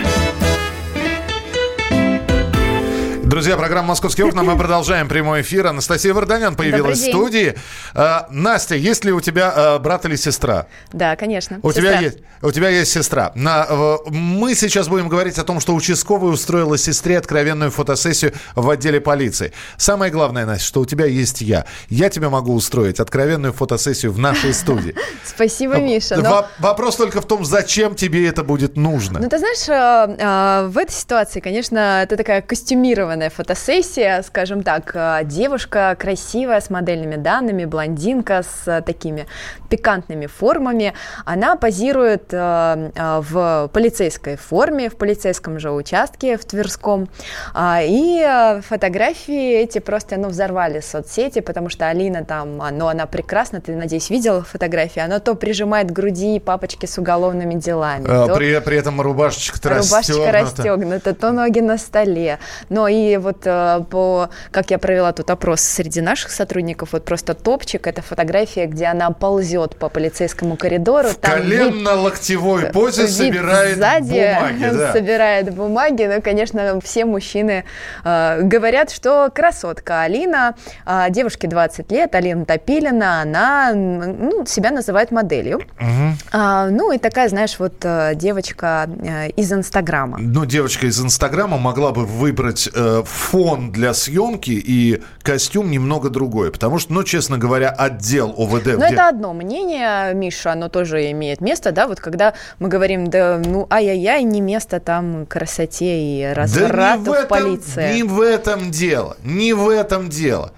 Друзья, 3.34 3.56
программа 3.56 3.88
«Московские 3.88 4.28
окна». 4.28 4.44
Мы 4.44 4.56
продолжаем 4.56 5.08
прямой 5.08 5.40
эфир. 5.40 5.66
Анастасия 5.66 6.14
Варданян 6.14 6.54
появилась 6.54 7.00
в 7.00 7.08
студии. 7.08 7.56
А, 7.92 8.28
Настя, 8.30 8.76
есть 8.76 9.04
ли 9.04 9.10
у 9.10 9.20
тебя 9.20 9.52
а, 9.52 9.78
брат 9.80 10.04
или 10.04 10.14
сестра? 10.14 10.68
Да, 10.92 11.16
конечно. 11.16 11.58
У 11.64 11.72
тебя 11.72 11.98
есть, 11.98 12.18
у 12.42 12.52
тебя 12.52 12.68
есть 12.68 12.92
сестра. 12.92 13.32
На, 13.34 13.66
мы 14.06 14.54
сейчас 14.54 14.86
будем 14.86 15.08
говорить 15.08 15.36
о 15.38 15.42
том, 15.42 15.58
что 15.58 15.74
участковый 15.74 16.32
устроила 16.32 16.78
сестре 16.78 17.18
откровенную 17.18 17.72
фотосессию 17.72 18.34
в 18.54 18.70
отделе 18.70 19.00
полиции. 19.00 19.52
Самое 19.78 20.12
главное, 20.12 20.46
Настя, 20.46 20.66
что 20.66 20.80
у 20.82 20.86
тебя 20.86 21.06
есть 21.06 21.40
я. 21.40 21.66
Я 21.88 22.10
тебе 22.10 22.28
могу 22.28 22.54
устроить 22.54 23.00
откровенную 23.00 23.52
фотосессию 23.52 24.12
в 24.12 24.18
нашей 24.20 24.54
студии. 24.54 24.94
Спасибо, 25.24 25.78
Миша. 25.80 26.46
Вопрос 26.60 26.94
только 26.94 27.20
в 27.20 27.26
том, 27.26 27.44
зачем 27.44 27.96
тебе 27.96 28.28
это 28.28 28.44
будет 28.44 28.76
нужно. 28.76 29.18
Ну, 29.18 29.28
ты 29.28 29.38
знаешь, 29.40 29.66
а, 29.68 30.68
в 30.68 30.78
этой 30.78 30.92
ситуации, 30.92 31.40
конечно, 31.40 32.02
это 32.04 32.16
такая 32.16 32.40
костюмированная 32.40 33.23
полноценная 33.24 33.30
фотосессия, 33.30 34.22
скажем 34.22 34.62
так, 34.62 34.92
э, 34.94 35.20
девушка 35.24 35.96
красивая, 35.98 36.60
с 36.60 36.70
модельными 36.70 37.16
данными, 37.16 37.64
блондинка 37.64 38.42
с 38.42 38.66
э, 38.66 38.82
такими 38.82 39.26
пикантными 39.68 40.26
формами, 40.26 40.92
она 41.24 41.56
позирует 41.56 42.32
э, 42.32 42.90
в 43.20 43.70
полицейской 43.72 44.36
форме, 44.36 44.88
в 44.88 44.96
полицейском 44.96 45.58
же 45.58 45.70
участке 45.70 46.36
в 46.36 46.44
Тверском, 46.44 47.08
а, 47.54 47.80
и 47.82 48.60
фотографии 48.68 49.62
эти 49.62 49.80
просто, 49.80 50.16
ну, 50.16 50.28
взорвали 50.28 50.80
соцсети, 50.80 51.40
потому 51.40 51.68
что 51.68 51.88
Алина 51.88 52.24
там, 52.24 52.58
ну, 52.72 52.86
она 52.86 53.06
прекрасна, 53.06 53.60
ты, 53.60 53.74
надеюсь, 53.76 54.10
видела 54.10 54.42
фотографии, 54.42 55.02
она 55.02 55.18
то 55.18 55.34
прижимает 55.34 55.88
к 55.88 55.92
груди 55.92 56.40
папочки 56.40 56.86
с 56.86 56.98
уголовными 56.98 57.54
делами. 57.54 58.06
А, 58.08 58.26
то... 58.26 58.34
при, 58.34 58.60
при 58.60 58.78
этом 58.78 59.00
рубашечка-то 59.00 59.68
Рубашечка 59.70 60.32
расстегнута, 60.32 61.14
то 61.14 61.32
ноги 61.32 61.60
на 61.60 61.78
столе. 61.78 62.38
Но 62.68 62.88
и 62.88 63.13
вот 63.18 63.42
э, 63.44 63.85
по, 63.90 64.30
как 64.50 64.71
я 64.71 64.78
провела 64.78 65.12
тут 65.12 65.30
опрос 65.30 65.61
среди 65.61 66.00
наших 66.00 66.30
сотрудников, 66.30 66.90
вот 66.92 67.04
просто 67.04 67.35
топчик, 67.35 67.87
это 67.87 68.02
фотография, 68.02 68.66
где 68.66 68.87
она 68.87 69.11
ползет 69.11 69.76
по 69.76 69.88
полицейскому 69.88 70.56
коридору. 70.56 71.09
В 71.09 71.18
коленно-локтевой 71.21 72.66
позе 72.73 73.02
вид 73.02 73.11
собирает 73.11 73.76
сзади 73.76 74.35
бумаги. 74.35 74.75
Да. 74.75 74.92
Собирает 74.92 75.54
бумаги. 75.54 76.11
Ну, 76.12 76.23
конечно, 76.23 76.80
все 76.83 77.04
мужчины 77.04 77.64
э, 78.04 78.40
говорят, 78.42 78.90
что 78.90 79.30
красотка 79.33 80.02
Алина, 80.02 80.54
э, 80.87 81.06
девушке 81.11 81.47
20 81.49 81.90
лет, 81.92 82.14
Алина 82.14 82.44
Топилина, 82.44 83.23
она 83.23 83.73
ну, 83.75 84.44
себя 84.47 84.71
называет 84.71 85.11
моделью. 85.11 85.59
Угу. 85.59 86.16
А, 86.33 86.68
ну, 86.68 86.92
и 86.92 86.99
такая, 86.99 87.28
знаешь, 87.28 87.56
вот 87.59 87.75
э, 87.85 88.14
девочка 88.14 88.88
э, 89.00 89.28
из 89.30 89.52
Инстаграма. 89.52 90.18
Ну, 90.18 90.44
девочка 90.44 90.87
из 90.87 91.00
Инстаграма 91.00 91.59
могла 91.59 91.92
бы 91.92 92.04
выбрать 92.04 92.68
э, 92.73 92.93
фон 93.02 93.72
для 93.72 93.94
съемки 93.94 94.50
и 94.50 95.02
костюм 95.22 95.70
немного 95.70 96.10
другой. 96.10 96.50
Потому 96.50 96.78
что, 96.78 96.92
ну, 96.92 97.02
честно 97.02 97.38
говоря, 97.38 97.70
отдел 97.70 98.34
ОВД... 98.36 98.66
Но 98.66 98.76
где... 98.76 98.94
это 98.94 99.08
одно 99.08 99.32
мнение, 99.32 100.14
Миша, 100.14 100.52
оно 100.52 100.68
тоже 100.68 101.10
имеет 101.10 101.40
место, 101.40 101.72
да, 101.72 101.88
вот 101.88 102.00
когда 102.00 102.34
мы 102.58 102.68
говорим, 102.68 103.08
да, 103.08 103.40
ну, 103.44 103.66
ай-яй-яй, 103.70 104.22
не 104.22 104.40
место 104.40 104.80
там 104.80 105.26
красоте 105.26 105.98
и 105.98 106.24
разврату 106.32 107.04
да 107.04 107.10
в, 107.10 107.14
этом, 107.14 107.24
в 107.24 107.28
полиции. 107.28 107.94
Не 107.94 108.02
в 108.02 108.20
этом 108.20 108.70
дело, 108.70 109.16
не 109.22 109.52
в 109.52 109.68
этом 109.68 110.08
дело 110.08 110.52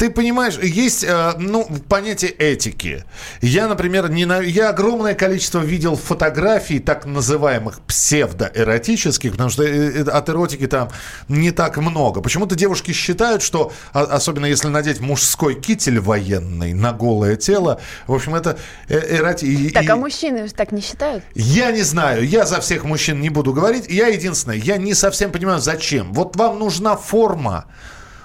ты 0.00 0.08
понимаешь, 0.08 0.58
есть, 0.62 1.04
э, 1.04 1.34
ну, 1.36 1.68
понятие 1.90 2.30
этики. 2.30 3.04
Я, 3.42 3.68
например, 3.68 4.08
не 4.08 4.24
на... 4.24 4.40
я 4.40 4.70
огромное 4.70 5.14
количество 5.14 5.58
видел 5.58 5.94
фотографий 5.94 6.78
так 6.78 7.04
называемых 7.04 7.82
псевдоэротических, 7.82 9.32
потому 9.32 9.50
что 9.50 9.62
э, 9.62 9.68
э, 9.68 10.02
от 10.04 10.30
эротики 10.30 10.66
там 10.66 10.88
не 11.28 11.50
так 11.50 11.76
много. 11.76 12.22
Почему-то 12.22 12.54
девушки 12.54 12.92
считают, 12.92 13.42
что, 13.42 13.72
а, 13.92 14.04
особенно 14.04 14.46
если 14.46 14.68
надеть 14.68 15.00
мужской 15.00 15.54
китель 15.54 16.00
военный 16.00 16.72
на 16.72 16.94
голое 16.94 17.36
тело, 17.36 17.78
в 18.06 18.14
общем, 18.14 18.34
это 18.34 18.56
эротика. 18.88 19.80
Так, 19.80 19.90
а 19.90 19.96
мужчины 19.96 20.48
так 20.48 20.72
не 20.72 20.80
считают? 20.80 21.24
Я 21.34 21.72
не 21.72 21.82
знаю, 21.82 22.26
я 22.26 22.46
за 22.46 22.62
всех 22.62 22.84
мужчин 22.84 23.20
не 23.20 23.28
буду 23.28 23.52
говорить. 23.52 23.84
Я 23.86 24.06
единственное, 24.06 24.56
я 24.56 24.78
не 24.78 24.94
совсем 24.94 25.30
понимаю, 25.30 25.60
зачем. 25.60 26.14
Вот 26.14 26.36
вам 26.36 26.58
нужна 26.58 26.96
форма, 26.96 27.66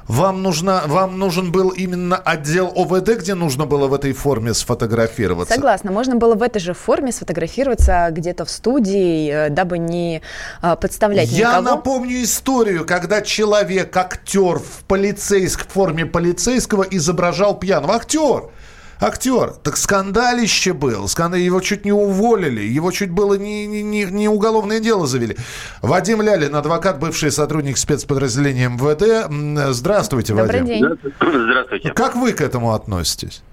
Вам, 0.08 0.44
нужна, 0.44 0.84
вам 0.86 1.18
нужен 1.18 1.52
был 1.52 1.70
именно 1.70 2.16
отдел 2.16 2.72
ОВД, 2.76 3.18
где 3.18 3.34
нужно 3.34 3.66
было 3.66 3.88
в 3.88 3.94
этой 3.94 4.14
форме 4.14 4.54
сфотографироваться? 4.54 5.56
Согласна. 5.56 5.92
Можно 5.92 6.16
было 6.16 6.36
в 6.36 6.44
этой 6.44 6.60
же 6.60 6.74
форме 6.74 7.12
сфотографироваться 7.12 8.10
где-то 8.12 8.46
в 8.46 8.52
студии, 8.52 9.48
э, 9.48 9.50
дабы 9.50 9.80
не 9.80 10.22
э, 10.62 10.76
подставлять 10.80 11.30
Я 11.30 11.60
никого. 11.60 11.76
напомню 11.76 12.24
историю, 12.24 12.86
когда 12.86 13.22
человек, 13.22 13.96
актер 13.98 14.60
в, 14.60 14.84
полицейск, 14.88 15.68
в 15.68 15.72
форме 15.72 16.06
полицейского 16.06 16.84
изображал 16.84 17.58
пьяного. 17.58 17.96
Актер! 17.96 18.50
Актер, 19.00 19.52
так 19.52 19.78
скандалище 19.78 20.74
был, 20.74 21.08
скандал, 21.08 21.40
его 21.40 21.60
чуть 21.62 21.86
не 21.86 21.92
уволили, 21.92 22.62
его 22.62 22.92
чуть 22.92 23.12
было 23.12 23.36
не, 23.36 23.68
не, 23.68 23.84
не, 23.84 24.06
не 24.06 24.30
уголовное 24.30 24.80
дело 24.80 25.06
завели. 25.08 25.36
Вадим 25.82 26.22
Лялин, 26.22 26.56
адвокат, 26.56 27.00
бывший 27.00 27.32
сотрудник 27.32 27.78
спецподразделения 27.78 28.70
МВД. 28.70 29.74
Здравствуйте, 29.74 30.34
Добрый 30.34 30.62
Вадим. 30.62 30.66
день. 30.66 30.86
Здравствуйте. 31.20 31.92
Как 31.94 32.16
вы 32.16 32.32
к 32.32 32.42
этому 32.42 32.74
относитесь? 32.74 33.44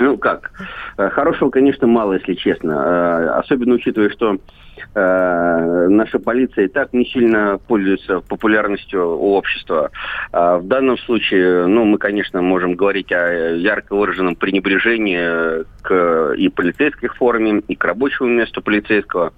Ну 0.00 0.16
как? 0.16 0.50
Э, 0.96 1.10
Хорошего, 1.10 1.50
конечно, 1.50 1.86
мало, 1.86 2.14
если 2.14 2.34
честно. 2.34 2.72
Э, 2.72 3.38
Особенно 3.38 3.74
учитывая, 3.74 4.10
что 4.10 4.36
э, 4.94 5.86
наша 5.88 6.18
полиция 6.18 6.64
и 6.64 6.68
так 6.68 6.92
не 6.92 7.04
сильно 7.06 7.58
пользуется 7.66 8.20
популярностью 8.20 9.16
у 9.18 9.34
общества. 9.34 9.90
В 10.32 10.62
данном 10.62 10.98
случае, 10.98 11.66
ну, 11.66 11.84
мы, 11.84 11.98
конечно, 11.98 12.40
можем 12.42 12.74
говорить 12.74 13.12
о 13.12 13.54
ярко 13.54 13.94
выраженном 13.94 14.36
пренебрежении 14.36 15.64
к 15.82 16.32
и 16.34 16.48
полицейской 16.48 17.08
форме, 17.10 17.62
и 17.68 17.74
к 17.74 17.84
рабочему 17.84 18.28
месту 18.28 18.62
полицейского. 18.62 19.32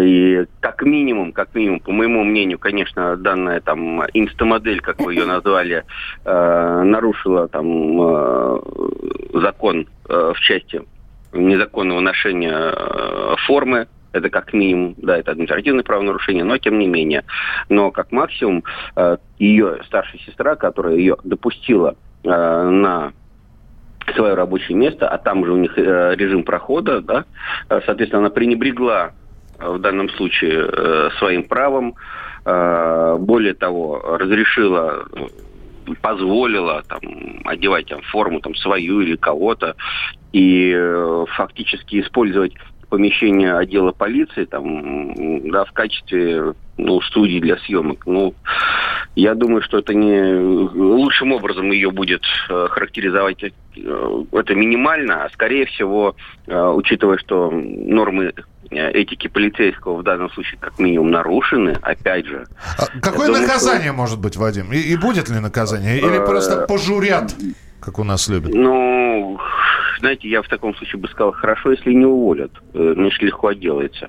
И 0.00 0.46
как 0.60 0.82
минимум, 0.82 1.32
как 1.32 1.54
минимум, 1.54 1.80
по 1.80 1.92
моему 1.92 2.24
мнению, 2.24 2.58
конечно, 2.58 3.16
данная 3.16 3.60
там 3.60 4.02
инстамодель, 4.14 4.80
как 4.80 5.00
вы 5.00 5.14
ее 5.14 5.26
назвали, 5.26 5.84
э, 6.24 6.82
нарушила 6.84 7.48
там 7.48 7.66
э, 8.00 8.60
закон 9.34 9.86
э, 10.08 10.32
в 10.34 10.40
части 10.40 10.82
незаконного 11.32 12.00
ношения 12.00 12.54
э, 12.54 13.34
формы. 13.46 13.88
Это 14.12 14.30
как 14.30 14.52
минимум, 14.52 14.94
да, 14.96 15.18
это 15.18 15.32
административное 15.32 15.82
правонарушение, 15.82 16.44
но 16.44 16.56
тем 16.58 16.78
не 16.78 16.86
менее. 16.86 17.24
Но 17.68 17.90
как 17.90 18.12
максимум 18.12 18.62
э, 18.94 19.16
ее 19.38 19.80
старшая 19.86 20.20
сестра, 20.20 20.54
которая 20.54 20.94
ее 20.94 21.16
допустила 21.24 21.96
э, 22.22 22.28
на 22.28 23.12
свое 24.14 24.34
рабочее 24.34 24.76
место, 24.76 25.08
а 25.08 25.18
там 25.18 25.44
же 25.44 25.52
у 25.52 25.56
них 25.56 25.76
э, 25.76 26.14
режим 26.16 26.44
прохода, 26.44 27.00
да, 27.00 27.24
э, 27.68 27.80
соответственно, 27.84 28.20
она 28.20 28.30
пренебрегла 28.30 29.12
в 29.72 29.78
данном 29.78 30.08
случае 30.10 30.66
э, 30.66 31.10
своим 31.18 31.44
правом, 31.44 31.94
э, 32.44 33.16
более 33.18 33.54
того, 33.54 34.00
разрешила, 34.18 35.06
позволила 36.00 36.82
там 36.88 37.00
одевать 37.44 37.86
там 37.86 38.00
форму 38.02 38.40
там 38.40 38.54
свою 38.54 39.00
или 39.00 39.16
кого-то 39.16 39.76
и 40.32 40.72
э, 40.74 41.24
фактически 41.36 42.00
использовать 42.00 42.54
помещение 42.94 43.56
отдела 43.56 43.90
полиции 43.90 44.44
там 44.44 45.50
да 45.50 45.64
в 45.64 45.72
качестве 45.72 46.54
ну 46.76 47.00
студии 47.00 47.40
для 47.40 47.56
съемок 47.58 48.06
ну 48.06 48.34
я 49.16 49.34
думаю 49.34 49.62
что 49.62 49.78
это 49.78 49.94
не 49.94 50.36
лучшим 50.36 51.32
образом 51.32 51.72
ее 51.72 51.90
будет 51.90 52.22
э, 52.48 52.68
характеризовать 52.70 53.42
э, 53.42 53.50
это 54.30 54.54
минимально 54.54 55.24
а 55.24 55.30
скорее 55.30 55.66
всего 55.66 56.14
э, 56.46 56.56
учитывая 56.56 57.18
что 57.18 57.50
нормы 57.50 58.32
э, 58.70 58.90
этики 58.92 59.26
полицейского 59.26 59.96
в 59.96 60.04
данном 60.04 60.30
случае 60.30 60.58
как 60.60 60.78
минимум 60.78 61.10
нарушены 61.10 61.76
опять 61.82 62.26
же 62.26 62.46
А 62.78 62.86
Какое 63.00 63.26
думаю, 63.26 63.42
наказание 63.42 63.90
может 63.90 64.20
быть, 64.20 64.36
Вадим? 64.36 64.72
И, 64.72 64.78
и 64.78 64.96
будет 64.96 65.28
ли 65.28 65.40
наказание? 65.40 65.98
Или 65.98 66.18
Э, 66.18 66.26
просто 66.26 66.66
пожурят, 66.66 67.34
как 67.84 67.98
у 67.98 68.04
нас 68.04 68.28
любят? 68.28 68.52
Ну, 68.54 69.38
знаете, 70.00 70.28
я 70.28 70.42
в 70.42 70.48
таком 70.48 70.74
случае 70.76 71.00
бы 71.00 71.08
сказал, 71.08 71.32
хорошо, 71.32 71.70
если 71.72 71.92
не 71.92 72.06
уволят. 72.06 72.52
Э, 72.74 72.94
Значит, 72.96 73.22
легко 73.22 73.48
отделается. 73.48 74.08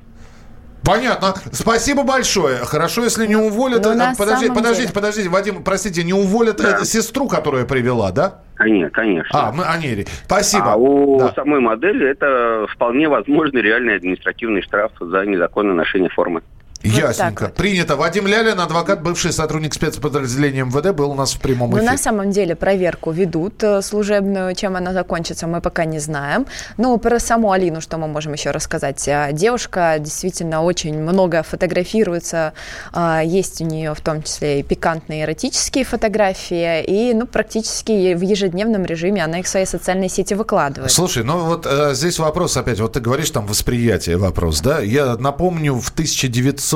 Понятно. 0.84 1.34
Спасибо 1.51 2.03
большое. 2.03 2.58
Хорошо, 2.58 3.03
если 3.03 3.25
не 3.25 3.36
уволят. 3.36 3.84
Но 3.86 3.91
э, 3.94 4.13
Подождите, 4.17 4.53
подождите, 4.53 4.82
деле- 4.84 4.94
подождите, 4.94 5.29
Вадим, 5.29 5.63
простите, 5.63 6.03
не 6.03 6.13
уволят 6.13 6.58
Да. 6.58 6.77
э, 6.82 6.86
сестру, 6.86 7.27
которую 7.27 7.65
привела, 7.65 8.12
да? 8.12 8.41
Конечно, 8.55 8.89
конечно. 8.91 9.48
А, 9.48 9.51
мы 9.51 9.63
о 9.65 9.77
ней. 9.77 10.05
Спасибо. 10.25 10.74
А 10.74 10.75
у 10.75 11.17
Да. 11.20 11.34
самой 11.34 11.60
модели 11.60 12.08
это 12.08 12.67
вполне 12.72 13.10
возможный 13.10 13.62
реальный 13.62 13.96
административный 13.96 14.62
штраф 14.62 14.91
за 15.00 15.25
незаконное 15.25 15.74
ношение 15.74 16.10
формы. 16.10 16.41
Ясненько. 16.89 17.15
так 17.15 17.41
вот. 17.41 17.53
Принято. 17.55 17.95
Вадим 17.95 18.27
Лялин, 18.27 18.59
адвокат, 18.59 19.01
бывший 19.01 19.31
сотрудник 19.31 19.73
спецподразделения 19.73 20.65
МВД, 20.65 20.91
был 20.91 21.11
у 21.11 21.15
нас 21.15 21.33
в 21.33 21.39
прямом 21.39 21.71
Но 21.71 21.77
эфире. 21.77 21.85
Ну, 21.85 21.91
на 21.91 21.97
самом 21.97 22.31
деле 22.31 22.55
проверку 22.55 23.11
ведут 23.11 23.63
э, 23.63 23.81
служебную, 23.81 24.55
чем 24.55 24.75
она 24.75 24.93
закончится, 24.93 25.47
мы 25.47 25.61
пока 25.61 25.85
не 25.85 25.99
знаем. 25.99 26.45
Но 26.77 26.97
про 26.97 27.19
саму 27.19 27.51
Алину 27.51 27.81
что 27.81 27.97
мы 27.97 28.07
можем 28.07 28.33
еще 28.33 28.51
рассказать? 28.51 29.07
А, 29.07 29.31
Девушка 29.31 29.97
действительно 29.99 30.63
очень 30.63 30.97
много 31.01 31.43
фотографируется, 31.43 32.53
а, 32.93 33.21
есть 33.23 33.61
у 33.61 33.65
нее 33.65 33.93
в 33.93 34.01
том 34.01 34.23
числе 34.23 34.59
и 34.59 34.63
пикантные 34.63 35.23
эротические 35.23 35.85
фотографии, 35.85 36.83
и 36.83 37.13
ну, 37.13 37.27
практически 37.27 38.13
в 38.13 38.21
ежедневном 38.21 38.85
режиме 38.85 39.24
она 39.24 39.39
их 39.39 39.45
в 39.45 39.50
свои 39.50 39.65
социальные 39.65 40.09
сети 40.09 40.33
выкладывает. 40.33 40.91
Слушай, 40.91 41.24
ну 41.24 41.45
вот 41.45 41.65
э, 41.65 41.93
здесь 41.93 42.19
вопрос 42.19 42.57
опять. 42.57 42.79
Вот 42.79 42.93
ты 42.93 43.00
говоришь 43.00 43.29
там 43.31 43.45
восприятие 43.45 44.17
вопрос, 44.17 44.61
да? 44.61 44.79
Я 44.79 45.15
напомню, 45.17 45.75
в 45.75 45.91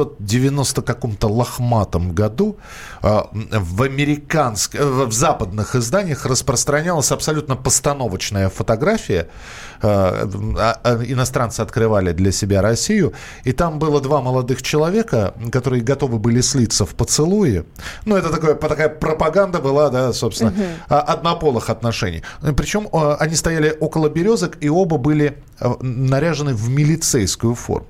1990 0.04 0.82
каком-то 0.82 1.28
лохматом 1.28 2.14
году 2.14 2.58
э, 3.02 3.22
в 3.32 3.84
американск... 3.84 4.76
э, 4.76 5.06
в 5.06 5.12
западных 5.12 5.76
изданиях 5.76 6.26
распространялась 6.26 7.12
абсолютно 7.12 7.56
постановочная 7.56 8.50
фотография. 8.50 9.28
А- 9.82 10.80
а 10.84 11.04
иностранцы 11.06 11.62
открывали 11.62 12.12
для 12.12 12.32
себя 12.32 12.62
Россию, 12.62 13.14
и 13.46 13.54
там 13.54 13.80
было 13.80 14.02
два 14.02 14.22
молодых 14.22 14.62
человека, 14.62 15.34
которые 15.52 15.82
готовы 15.82 16.20
были 16.20 16.42
слиться 16.42 16.86
в 16.86 16.96
поцелуе. 16.96 17.66
Ну, 18.06 18.18
это 18.18 18.30
такое, 18.30 18.56
такая 18.56 18.90
пропаганда 18.90 19.60
была, 19.60 19.90
да, 19.90 20.14
собственно, 20.14 20.54
а, 20.90 21.00
однополых 21.00 21.70
отношений. 21.70 22.24
Причем 22.58 22.90
они 23.20 23.36
стояли 23.36 23.76
около 23.80 24.10
березок, 24.10 24.58
и 24.60 24.70
оба 24.70 24.98
были 24.98 25.38
наряжены 25.82 26.54
в 26.54 26.70
милицейскую 26.70 27.56
форму. 27.56 27.88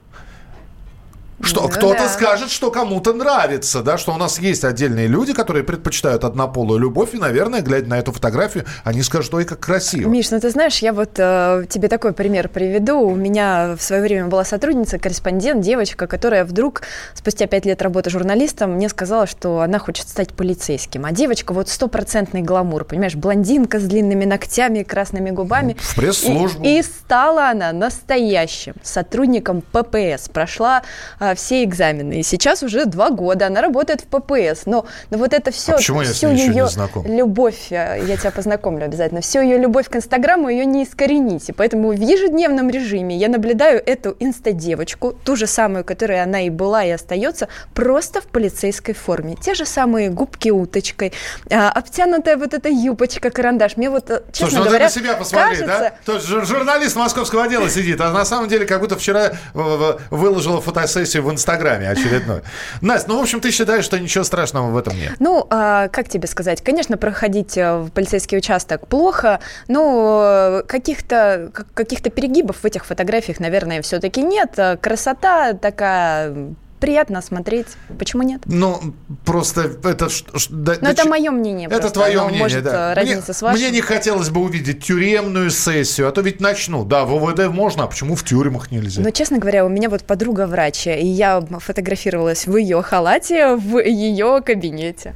Что, 1.42 1.62
Ну 1.64 1.70
кто-то 1.70 2.00
да. 2.00 2.10
скажет, 2.10 2.52
что 2.52 2.70
кому-то 2.70 3.14
нравится, 3.14 3.82
да, 3.82 3.98
что 3.98 4.14
у 4.14 4.18
нас 4.18 4.40
есть 4.40 4.64
отдельные 4.64 5.08
люди, 5.08 5.34
которые 5.34 5.64
предпочитают 5.64 6.24
однополую 6.24 6.80
любовь, 6.80 7.14
и, 7.14 7.18
наверное, 7.18 7.62
глядя 7.62 7.88
на 7.90 7.98
эту 8.00 8.12
фотографию, 8.12 8.66
они 8.84 9.02
скажут, 9.04 9.34
ой, 9.34 9.46
как 9.46 9.60
красиво. 9.60 10.10
Миш, 10.10 10.32
ну 10.32 10.40
ты 10.40 10.50
знаешь, 10.50 10.80
я 10.80 10.92
вот 10.92 11.12
э, 11.18 11.66
тебе 11.70 11.88
такой 11.88 12.14
пример 12.14 12.50
приведу. 12.50 13.00
У 13.00 13.16
меня 13.16 13.76
в 13.78 13.82
свое 13.82 14.02
время 14.02 14.28
была 14.28 14.44
сотрудница, 14.44 15.00
корреспондент, 15.00 15.62
девочка, 15.62 16.08
которая 16.08 16.44
вдруг 16.44 16.82
спустя 17.14 17.48
пять 17.48 17.66
лет 17.66 17.82
работы 17.82 18.10
журналистом 18.10 18.74
мне 18.74 18.90
сказала, 18.90 19.26
что 19.26 19.62
она 19.62 19.80
хочет 19.80 20.10
стать 20.10 20.34
полицейским. 20.34 21.06
А 21.06 21.12
девочка 21.12 21.54
вот 21.54 21.70
стопроцентный 21.70 22.42
гламур, 22.42 22.84
понимаешь, 22.84 23.16
блондинка 23.16 23.80
с 23.80 23.84
длинными 23.84 24.26
ногтями, 24.26 24.84
красными 24.84 25.30
губами. 25.30 25.76
В 25.80 25.96
пресс-службу. 25.96 26.64
И, 26.64 26.80
и 26.80 26.84
стала 26.84 27.50
она 27.50 27.72
настоящим 27.72 28.74
сотрудником 28.84 29.62
ППС. 29.62 30.30
Прошла 30.30 30.84
а, 31.32 31.36
все 31.36 31.64
экзамены. 31.64 32.20
И 32.20 32.24
сейчас 32.24 32.64
уже 32.64 32.86
два 32.86 33.10
года 33.10 33.48
она 33.48 33.62
работает 33.62 34.02
в 34.02 34.06
ППС. 34.06 34.66
Но, 34.66 34.86
но 35.10 35.18
вот 35.18 35.34
это 35.34 35.52
все, 35.52 35.74
А 35.74 35.76
почему 35.78 36.02
я 36.02 36.08
с 36.10 36.14
всю 36.16 36.28
ней 36.30 36.36
еще 36.44 36.48
не 36.50 36.56
ее 36.58 36.68
знаком? 36.68 37.06
любовь, 37.06 37.68
э, 37.72 38.02
я 38.06 38.18
тебя 38.18 38.32
познакомлю 38.32 38.86
обязательно, 38.86 39.22
всю 39.22 39.42
ее 39.42 39.58
любовь 39.58 39.90
к 39.90 39.96
Инстаграму 39.96 40.50
ее 40.50 40.66
не 40.66 40.84
искорените. 40.84 41.54
Поэтому 41.54 41.90
в 41.90 42.00
ежедневном 42.00 42.70
режиме 42.70 43.16
я 43.18 43.28
наблюдаю 43.30 43.82
эту 43.86 44.16
инста-девочку, 44.20 45.14
ту 45.24 45.36
же 45.36 45.48
самую, 45.48 45.84
которой 45.84 46.22
она 46.22 46.42
и 46.42 46.50
была, 46.50 46.84
и 46.84 46.90
остается, 46.90 47.48
просто 47.74 48.22
в 48.22 48.26
полицейской 48.28 48.94
форме. 48.94 49.36
Те 49.42 49.54
же 49.54 49.66
самые 49.66 50.10
губки 50.10 50.50
уточкой, 50.50 51.14
а, 51.52 51.70
обтянутая 51.70 52.38
вот 52.38 52.54
эта 52.54 52.70
юбочка, 52.70 53.30
карандаш. 53.30 53.78
Мне 53.78 53.90
вот, 53.90 54.10
э, 54.10 54.22
честно 54.32 54.50
Слушай, 54.50 54.58
ну 54.60 54.64
говоря, 54.66 54.90
ты 54.90 55.00
на 55.00 55.06
себя 55.06 55.16
посмотри, 55.16 55.60
да? 55.60 55.68
кажется, 55.68 55.94
То 56.06 56.14
есть 56.14 56.28
жур- 56.28 56.46
журналист 56.46 56.96
московского 56.96 57.44
отдела 57.44 57.70
сидит, 57.70 58.02
а 58.02 58.12
на 58.12 58.26
самом 58.26 58.48
деле 58.50 58.66
как 58.66 58.80
будто 58.80 58.96
вчера 58.98 59.32
э, 59.54 59.98
выложила 60.10 60.62
фотосессию 60.62 61.19
в 61.22 61.32
Инстаграме 61.32 61.90
очередной. 61.90 62.42
Настя, 62.82 63.10
ну, 63.10 63.20
в 63.20 63.22
общем, 63.22 63.40
ты 63.42 63.52
считаешь, 63.52 63.86
что 63.86 64.00
ничего 64.00 64.24
страшного 64.24 64.70
в 64.72 64.78
этом 64.78 64.96
нет? 64.96 65.14
Ну, 65.20 65.46
а, 65.50 65.88
как 65.90 66.10
тебе 66.10 66.28
сказать? 66.28 66.62
Конечно, 66.62 66.98
проходить 66.98 67.58
э, 67.58 67.78
в 67.80 67.90
полицейский 67.92 68.38
участок 68.38 68.88
плохо, 68.88 69.40
но 69.68 70.62
э, 70.62 70.64
каких-то 70.68 71.50
как- 71.54 71.74
каких-то 71.74 72.10
перегибов 72.10 72.58
в 72.58 72.66
этих 72.66 72.86
фотографиях, 72.86 73.40
наверное, 73.40 73.82
все-таки 73.82 74.22
нет. 74.22 74.54
Э, 74.58 74.78
Красота 74.78 75.54
такая 75.54 76.54
приятно 76.80 77.22
смотреть. 77.22 77.68
Почему 77.98 78.24
нет? 78.24 78.42
Ну, 78.46 78.94
просто 79.26 79.62
это... 79.84 80.08
да- 80.50 80.74
Ну, 80.76 80.80
да 80.82 80.92
это 80.92 81.04
ч- 81.04 81.10
мое 81.10 81.32
мнение. 81.32 81.68
Это 81.68 81.80
просто. 81.82 82.00
твое 82.00 82.20
Оно 82.20 82.30
мнение, 82.30 82.44
может 82.44 82.64
да. 82.64 82.94
э, 82.96 83.04
мне, 83.04 83.22
с 83.22 83.42
вашим. 83.42 83.60
мне 83.60 83.72
не 83.72 83.82
хотелось 83.82 84.30
бы 84.30 84.42
увидеть 84.42 84.84
тюремную 84.84 85.52
сессию, 85.52 86.08
а 86.08 86.12
то 86.12 86.22
ведь 86.22 86.42
начну. 86.42 86.86
Да, 86.86 87.06
в 87.06 87.14
ОВД 87.14 87.48
можно, 87.54 87.84
а 87.84 87.88
почему 87.88 88.16
в 88.16 88.24
тюрьмах 88.24 88.72
нельзя? 88.72 89.02
Но, 89.02 89.12
честно 89.12 89.38
говоря, 89.38 89.66
у 89.66 89.70
меня 89.70 89.90
вот 89.90 90.04
подруга 90.04 90.48
врач, 90.48 90.88
и 90.88 91.06
я 91.06 91.42
фотографировалась 91.42 92.48
в 92.48 92.56
ее 92.58 92.82
халате 92.82 93.56
в 93.56 93.80
ее 93.80 94.42
кабинете. 94.46 95.16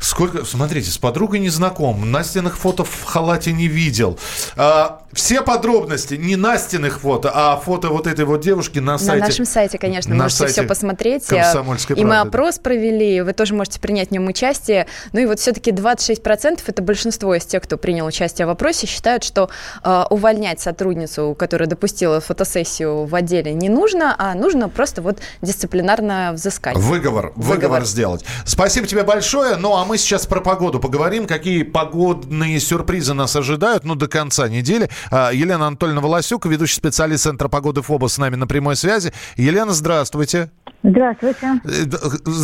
Сколько, 0.00 0.44
смотрите, 0.44 0.90
с 0.90 0.98
подругой 0.98 1.38
не 1.38 1.48
знаком, 1.50 2.10
Настиных 2.10 2.58
фото 2.58 2.84
в 2.84 3.04
халате 3.04 3.52
не 3.52 3.68
видел. 3.68 4.18
А, 4.56 5.02
все 5.14 5.42
подробности, 5.42 6.14
не 6.14 6.36
Настиных 6.36 7.00
фото, 7.00 7.30
а 7.34 7.56
фото 7.56 7.88
вот 7.88 8.06
этой 8.06 8.24
вот 8.24 8.40
девушки 8.40 8.78
на 8.78 8.98
сайте. 8.98 9.20
На 9.20 9.26
нашем 9.26 9.44
сайте, 9.44 9.78
конечно, 9.78 10.14
на 10.14 10.24
можете 10.24 10.38
сайте 10.38 10.52
все 10.52 10.62
посмотреть. 10.64 11.26
«Комсомольской 11.26 11.96
И 11.96 12.04
мы 12.04 12.10
правды», 12.10 12.30
да. 12.30 12.38
опрос 12.38 12.58
провели, 12.58 13.22
вы 13.22 13.32
тоже 13.32 13.54
можете 13.54 13.80
принять 13.80 14.08
в 14.08 14.10
нем 14.12 14.26
участие. 14.26 14.86
Ну 15.12 15.20
и 15.20 15.26
вот 15.26 15.40
все-таки 15.40 15.70
26% 15.70 16.60
это 16.66 16.82
большинство 16.82 17.34
из 17.34 17.44
тех, 17.44 17.62
кто 17.62 17.76
принял 17.76 18.06
участие 18.06 18.46
в 18.46 18.50
опросе, 18.50 18.86
считают, 18.86 19.24
что 19.24 19.48
э, 19.82 20.04
увольнять 20.10 20.60
сотрудницу, 20.60 21.34
которая 21.38 21.68
допустила 21.68 22.20
фотосессию 22.20 23.04
в 23.04 23.14
отделе, 23.14 23.54
не 23.54 23.68
нужно, 23.68 24.14
а 24.18 24.34
нужно 24.34 24.68
просто 24.68 25.02
вот 25.02 25.20
дисциплинарно 25.42 26.32
взыскать. 26.34 26.76
Выговор, 26.76 27.32
выговор, 27.36 27.54
Выговор. 27.56 27.84
сделать. 27.84 28.24
Спасибо 28.44 28.86
тебе 28.86 29.04
большое. 29.04 29.56
Ну, 29.56 29.76
а 29.76 29.84
мы 29.84 29.98
сейчас 29.98 30.26
про 30.26 30.40
погоду 30.40 30.80
поговорим. 30.80 31.26
Какие 31.26 31.62
погодные 31.62 32.58
сюрпризы 32.60 33.14
нас 33.14 33.36
ожидают, 33.36 33.84
ну, 33.84 33.94
до 33.94 34.08
конца 34.08 34.48
недели. 34.48 34.90
А, 35.10 35.30
Елена 35.32 35.66
Анатольевна 35.66 36.00
Волосюк, 36.00 36.46
ведущий 36.46 36.76
специалист 36.76 37.24
Центра 37.24 37.48
погоды 37.48 37.82
ФОБО 37.82 38.08
с 38.08 38.18
нами 38.18 38.36
на 38.36 38.46
прямой 38.46 38.76
связи. 38.76 39.12
Елена, 39.36 39.72
здравствуйте. 39.72 40.50
Здравствуйте. 40.82 41.60
Э, 41.64 41.84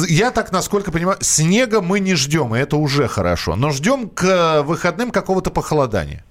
Я 0.08 0.30
так, 0.30 0.50
насколько 0.52 0.90
понимаю, 0.90 1.18
снега 1.20 1.80
мы 1.80 2.00
не 2.00 2.14
ждем, 2.14 2.54
и 2.54 2.58
это 2.58 2.76
уже 2.76 3.06
хорошо. 3.08 3.56
Но 3.56 3.70
ждем 3.70 4.08
к 4.08 4.62
выходным 4.62 5.10
какого-то 5.10 5.50
похолодания. 5.50 6.24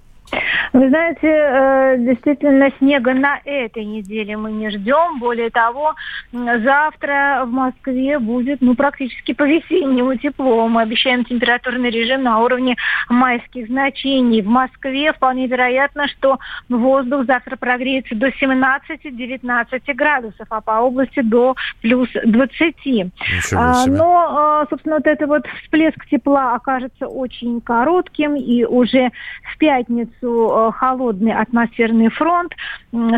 Вы 0.72 0.88
знаете, 0.88 1.26
э, 1.26 1.96
действительно, 1.98 2.70
снега 2.78 3.12
на 3.14 3.40
этой 3.44 3.84
неделе 3.84 4.36
мы 4.36 4.52
не 4.52 4.70
ждем. 4.70 5.18
Более 5.18 5.50
того, 5.50 5.94
завтра 6.32 7.42
в 7.44 7.50
Москве 7.50 8.18
будет 8.18 8.60
ну, 8.60 8.74
практически 8.74 9.32
по-весеннему 9.32 10.16
тепло. 10.16 10.68
Мы 10.68 10.82
обещаем 10.82 11.24
температурный 11.24 11.90
режим 11.90 12.22
на 12.22 12.40
уровне 12.40 12.76
майских 13.08 13.66
значений. 13.66 14.42
В 14.42 14.46
Москве 14.46 15.12
вполне 15.12 15.46
вероятно, 15.46 16.06
что 16.08 16.38
воздух 16.68 17.26
завтра 17.26 17.56
прогреется 17.56 18.14
до 18.14 18.28
17-19 18.28 19.94
градусов, 19.94 20.46
а 20.50 20.60
по 20.60 20.80
области 20.80 21.20
до 21.20 21.56
плюс 21.82 22.08
20. 22.24 22.76
Ничего 22.86 23.10
А, 23.56 23.74
себе. 23.74 23.96
Но, 23.96 24.60
а, 24.60 24.66
собственно, 24.70 24.96
вот 24.96 25.06
этот 25.06 25.28
вот 25.28 25.46
всплеск 25.62 26.06
тепла 26.06 26.54
окажется 26.54 27.08
очень 27.08 27.60
коротким, 27.60 28.36
и 28.36 28.64
уже 28.64 29.10
в 29.52 29.58
пятницу 29.58 30.19
а, 30.22 30.72
холодный 30.72 31.32
атмосферный 31.32 32.08
фронт 32.08 32.52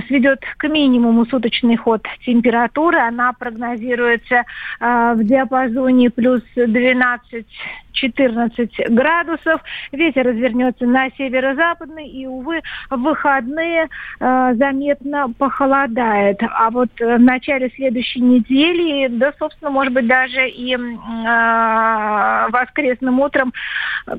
сведет 0.07 0.41
к 0.57 0.69
минимуму 0.69 1.25
суточный 1.27 1.77
ход 1.77 2.03
температуры. 2.25 2.99
Она 2.99 3.33
прогнозируется 3.33 4.45
а, 4.81 5.15
в 5.15 5.25
диапазоне 5.25 6.11
плюс 6.11 6.43
12 6.55 7.47
14 7.93 8.71
градусов. 8.91 9.61
Ветер 9.93 10.27
развернется 10.27 10.85
на 10.87 11.11
северо-западный, 11.17 12.09
и, 12.09 12.27
увы, 12.27 12.61
в 12.91 12.97
выходные 12.97 13.89
э, 14.21 14.55
заметно 14.57 15.33
похолодает. 15.39 16.41
А 16.43 16.71
вот 16.71 16.89
э, 17.01 17.17
в 17.17 17.21
начале 17.21 17.71
следующей 17.77 18.21
недели, 18.21 19.09
да, 19.09 19.33
собственно, 19.39 19.71
может 19.71 19.93
быть, 19.93 20.07
даже 20.07 20.49
и 20.49 20.75
э, 20.75 22.47
воскресным 22.51 23.21
утром 23.21 23.53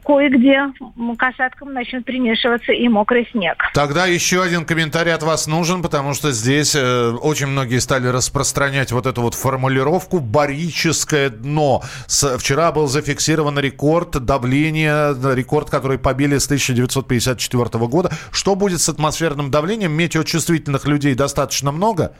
кое-где 0.05 0.71
м, 0.97 1.15
к 1.17 1.23
осадкам 1.23 1.73
начнет 1.73 2.05
примешиваться 2.05 2.71
и 2.71 2.87
мокрый 2.87 3.27
снег. 3.31 3.57
Тогда 3.73 4.05
еще 4.05 4.41
один 4.41 4.65
комментарий 4.65 5.13
от 5.13 5.23
вас 5.23 5.47
нужен, 5.47 5.81
потому 5.81 6.13
что 6.13 6.31
здесь 6.31 6.75
э, 6.75 7.09
очень 7.11 7.47
многие 7.47 7.79
стали 7.79 8.07
распространять 8.07 8.91
вот 8.91 9.05
эту 9.05 9.21
вот 9.21 9.33
формулировку 9.33 10.19
«барическое 10.19 11.29
дно». 11.29 11.81
С- 12.07 12.37
вчера 12.37 12.71
был 12.71 12.87
зафиксирован 12.87 13.59
рекорд 13.63 14.23
давления, 14.23 15.15
рекорд, 15.33 15.69
который 15.69 15.97
побили 15.97 16.37
с 16.37 16.45
1954 16.45 17.87
года. 17.87 18.11
Что 18.31 18.55
будет 18.55 18.81
с 18.81 18.89
атмосферным 18.89 19.49
давлением? 19.49 19.93
Метеочувствительных 19.93 20.85
людей 20.85 21.15
достаточно 21.15 21.71
много? 21.71 22.13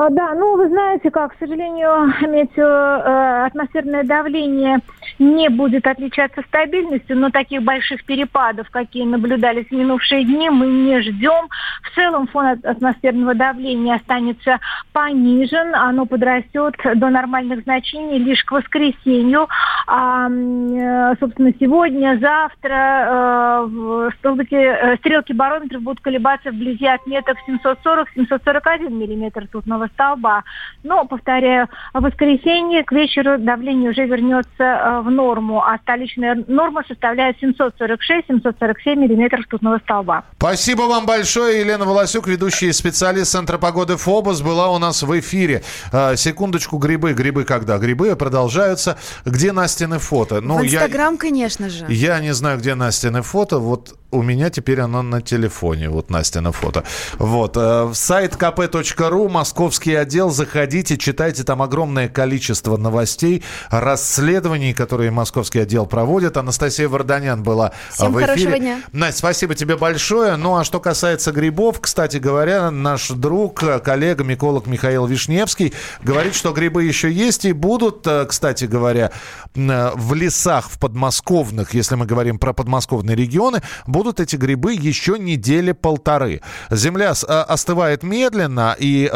А, 0.00 0.10
Да, 0.10 0.32
ну 0.34 0.56
вы 0.56 0.68
знаете, 0.68 1.10
как, 1.10 1.34
к 1.34 1.38
сожалению, 1.40 2.06
метео, 2.30 2.64
э, 2.64 3.46
атмосферное 3.46 4.04
давление 4.04 4.78
не 5.18 5.48
будет 5.48 5.88
отличаться 5.88 6.42
стабильностью, 6.42 7.18
но 7.18 7.30
таких 7.30 7.64
больших 7.64 8.04
перепадов, 8.04 8.70
какие 8.70 9.04
наблюдались 9.04 9.66
в 9.66 9.72
минувшие 9.72 10.24
дни, 10.24 10.50
мы 10.50 10.66
не 10.66 11.00
ждем. 11.00 11.48
В 11.82 11.94
целом 11.96 12.28
фон 12.28 12.46
атмосферного 12.62 13.34
давления 13.34 13.96
останется 13.96 14.60
понижен, 14.92 15.74
оно 15.74 16.06
подрастет 16.06 16.76
до 16.94 17.08
нормальных 17.08 17.62
значений 17.62 18.18
лишь 18.18 18.44
к 18.44 18.52
воскресенью. 18.52 19.48
А, 19.88 20.28
э, 20.28 21.14
собственно, 21.18 21.52
сегодня, 21.58 22.16
завтра 22.20 23.66
э, 23.66 24.10
э, 24.52 24.96
стрелки 24.98 25.32
барометров 25.32 25.82
будут 25.82 26.00
колебаться 26.00 26.52
вблизи 26.52 26.86
отметок 26.86 27.36
740-741 27.48 28.90
миллиметр 28.90 29.40
ртутного 29.40 29.87
столба. 29.94 30.44
Но, 30.82 31.04
повторяю, 31.04 31.68
в 31.94 32.00
воскресенье 32.00 32.84
к 32.84 32.92
вечеру 32.92 33.38
давление 33.38 33.90
уже 33.90 34.06
вернется 34.06 34.48
э, 34.58 35.00
в 35.02 35.10
норму, 35.10 35.62
а 35.62 35.78
столичная 35.78 36.44
норма 36.46 36.82
составляет 36.88 37.36
746-747 37.42 38.96
миллиметров 38.96 39.40
ртутного 39.46 39.78
столба. 39.78 40.24
Спасибо 40.36 40.82
вам 40.82 41.06
большое. 41.06 41.60
Елена 41.60 41.84
Волосюк, 41.84 42.26
ведущий 42.26 42.72
специалист 42.72 43.32
Центра 43.32 43.58
погоды 43.58 43.96
ФОБОС, 43.96 44.42
была 44.42 44.70
у 44.70 44.78
нас 44.78 45.02
в 45.02 45.18
эфире. 45.20 45.62
А, 45.92 46.16
секундочку, 46.16 46.78
грибы. 46.78 47.12
Грибы 47.12 47.44
когда? 47.44 47.78
Грибы 47.78 48.14
продолжаются. 48.16 48.96
Где 49.24 49.52
Настины 49.52 49.98
фото? 49.98 50.40
Ну, 50.40 50.58
в 50.58 50.62
я- 50.62 50.84
Инстаграм, 50.84 51.16
конечно 51.16 51.68
же. 51.70 51.86
Я 51.88 52.20
не 52.20 52.32
знаю, 52.34 52.58
где 52.58 52.74
Настины 52.74 53.22
фото. 53.22 53.58
Вот 53.58 53.94
у 54.10 54.22
меня 54.22 54.50
теперь 54.50 54.80
оно 54.80 55.02
на 55.02 55.20
телефоне. 55.20 55.90
Вот 55.90 56.10
Настина 56.10 56.52
фото. 56.52 56.84
Вот. 57.18 57.56
э, 57.56 57.90
Сайт 57.92 58.34
kp.ru, 58.36 59.28
московский 59.28 59.77
отдел. 59.86 60.30
Заходите, 60.30 60.96
читайте. 60.96 61.44
Там 61.44 61.62
огромное 61.62 62.08
количество 62.08 62.76
новостей, 62.76 63.42
расследований, 63.70 64.72
которые 64.74 65.10
московский 65.10 65.60
отдел 65.60 65.86
проводит. 65.86 66.36
Анастасия 66.36 66.88
Варданян 66.88 67.42
была 67.42 67.68
э, 67.68 67.92
Всем 67.94 68.12
в 68.12 68.16
эфире. 68.18 68.26
хорошего 68.26 68.58
дня. 68.58 68.80
Настя, 68.92 69.18
спасибо 69.18 69.54
тебе 69.54 69.76
большое. 69.76 70.36
Ну, 70.36 70.56
а 70.56 70.64
что 70.64 70.80
касается 70.80 71.32
грибов, 71.32 71.80
кстати 71.80 72.16
говоря, 72.18 72.70
наш 72.70 73.08
друг, 73.08 73.62
э, 73.62 73.78
коллега, 73.78 74.24
миколог 74.24 74.66
Михаил 74.66 75.06
Вишневский 75.06 75.72
говорит, 76.02 76.34
что 76.34 76.52
грибы 76.52 76.84
еще 76.84 77.10
есть 77.10 77.44
и 77.44 77.52
будут, 77.52 78.06
э, 78.06 78.26
кстати 78.26 78.64
говоря, 78.64 79.10
э, 79.54 79.90
в 79.94 80.14
лесах, 80.14 80.70
в 80.70 80.78
подмосковных, 80.78 81.74
если 81.74 81.94
мы 81.94 82.06
говорим 82.06 82.38
про 82.38 82.52
подмосковные 82.52 83.16
регионы, 83.16 83.62
будут 83.86 84.20
эти 84.20 84.36
грибы 84.36 84.74
еще 84.74 85.18
недели 85.18 85.72
полторы. 85.72 86.40
Земля 86.70 87.10
остывает 87.10 88.02
медленно, 88.02 88.76
и 88.78 89.08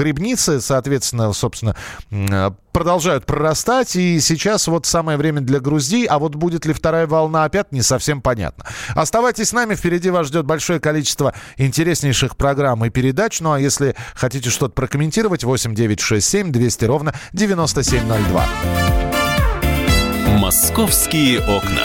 грибницы, 0.00 0.62
соответственно, 0.62 1.32
собственно, 1.34 1.76
э, 2.10 2.50
продолжают 2.72 3.26
прорастать, 3.26 3.96
и 3.96 4.18
сейчас 4.20 4.66
вот 4.66 4.86
самое 4.86 5.18
время 5.18 5.42
для 5.42 5.60
грузди, 5.60 6.06
а 6.06 6.18
вот 6.18 6.36
будет 6.36 6.64
ли 6.64 6.72
вторая 6.72 7.06
волна 7.06 7.44
опять, 7.44 7.70
не 7.70 7.82
совсем 7.82 8.22
понятно. 8.22 8.64
Оставайтесь 8.94 9.48
с 9.48 9.52
нами, 9.52 9.74
впереди 9.74 10.08
вас 10.08 10.28
ждет 10.28 10.46
большое 10.46 10.80
количество 10.80 11.34
интереснейших 11.58 12.38
программ 12.38 12.82
и 12.84 12.88
передач, 12.88 13.40
ну 13.40 13.52
а 13.52 13.60
если 13.60 13.94
хотите 14.14 14.48
что-то 14.48 14.72
прокомментировать, 14.72 15.44
8 15.44 15.74
9 15.74 16.00
6 16.00 16.26
7 16.26 16.52
200 16.52 16.84
ровно 16.86 17.14
9702. 17.34 18.46
Московские 20.38 21.40
окна. 21.40 21.84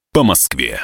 по 0.13 0.23
Москве. 0.23 0.79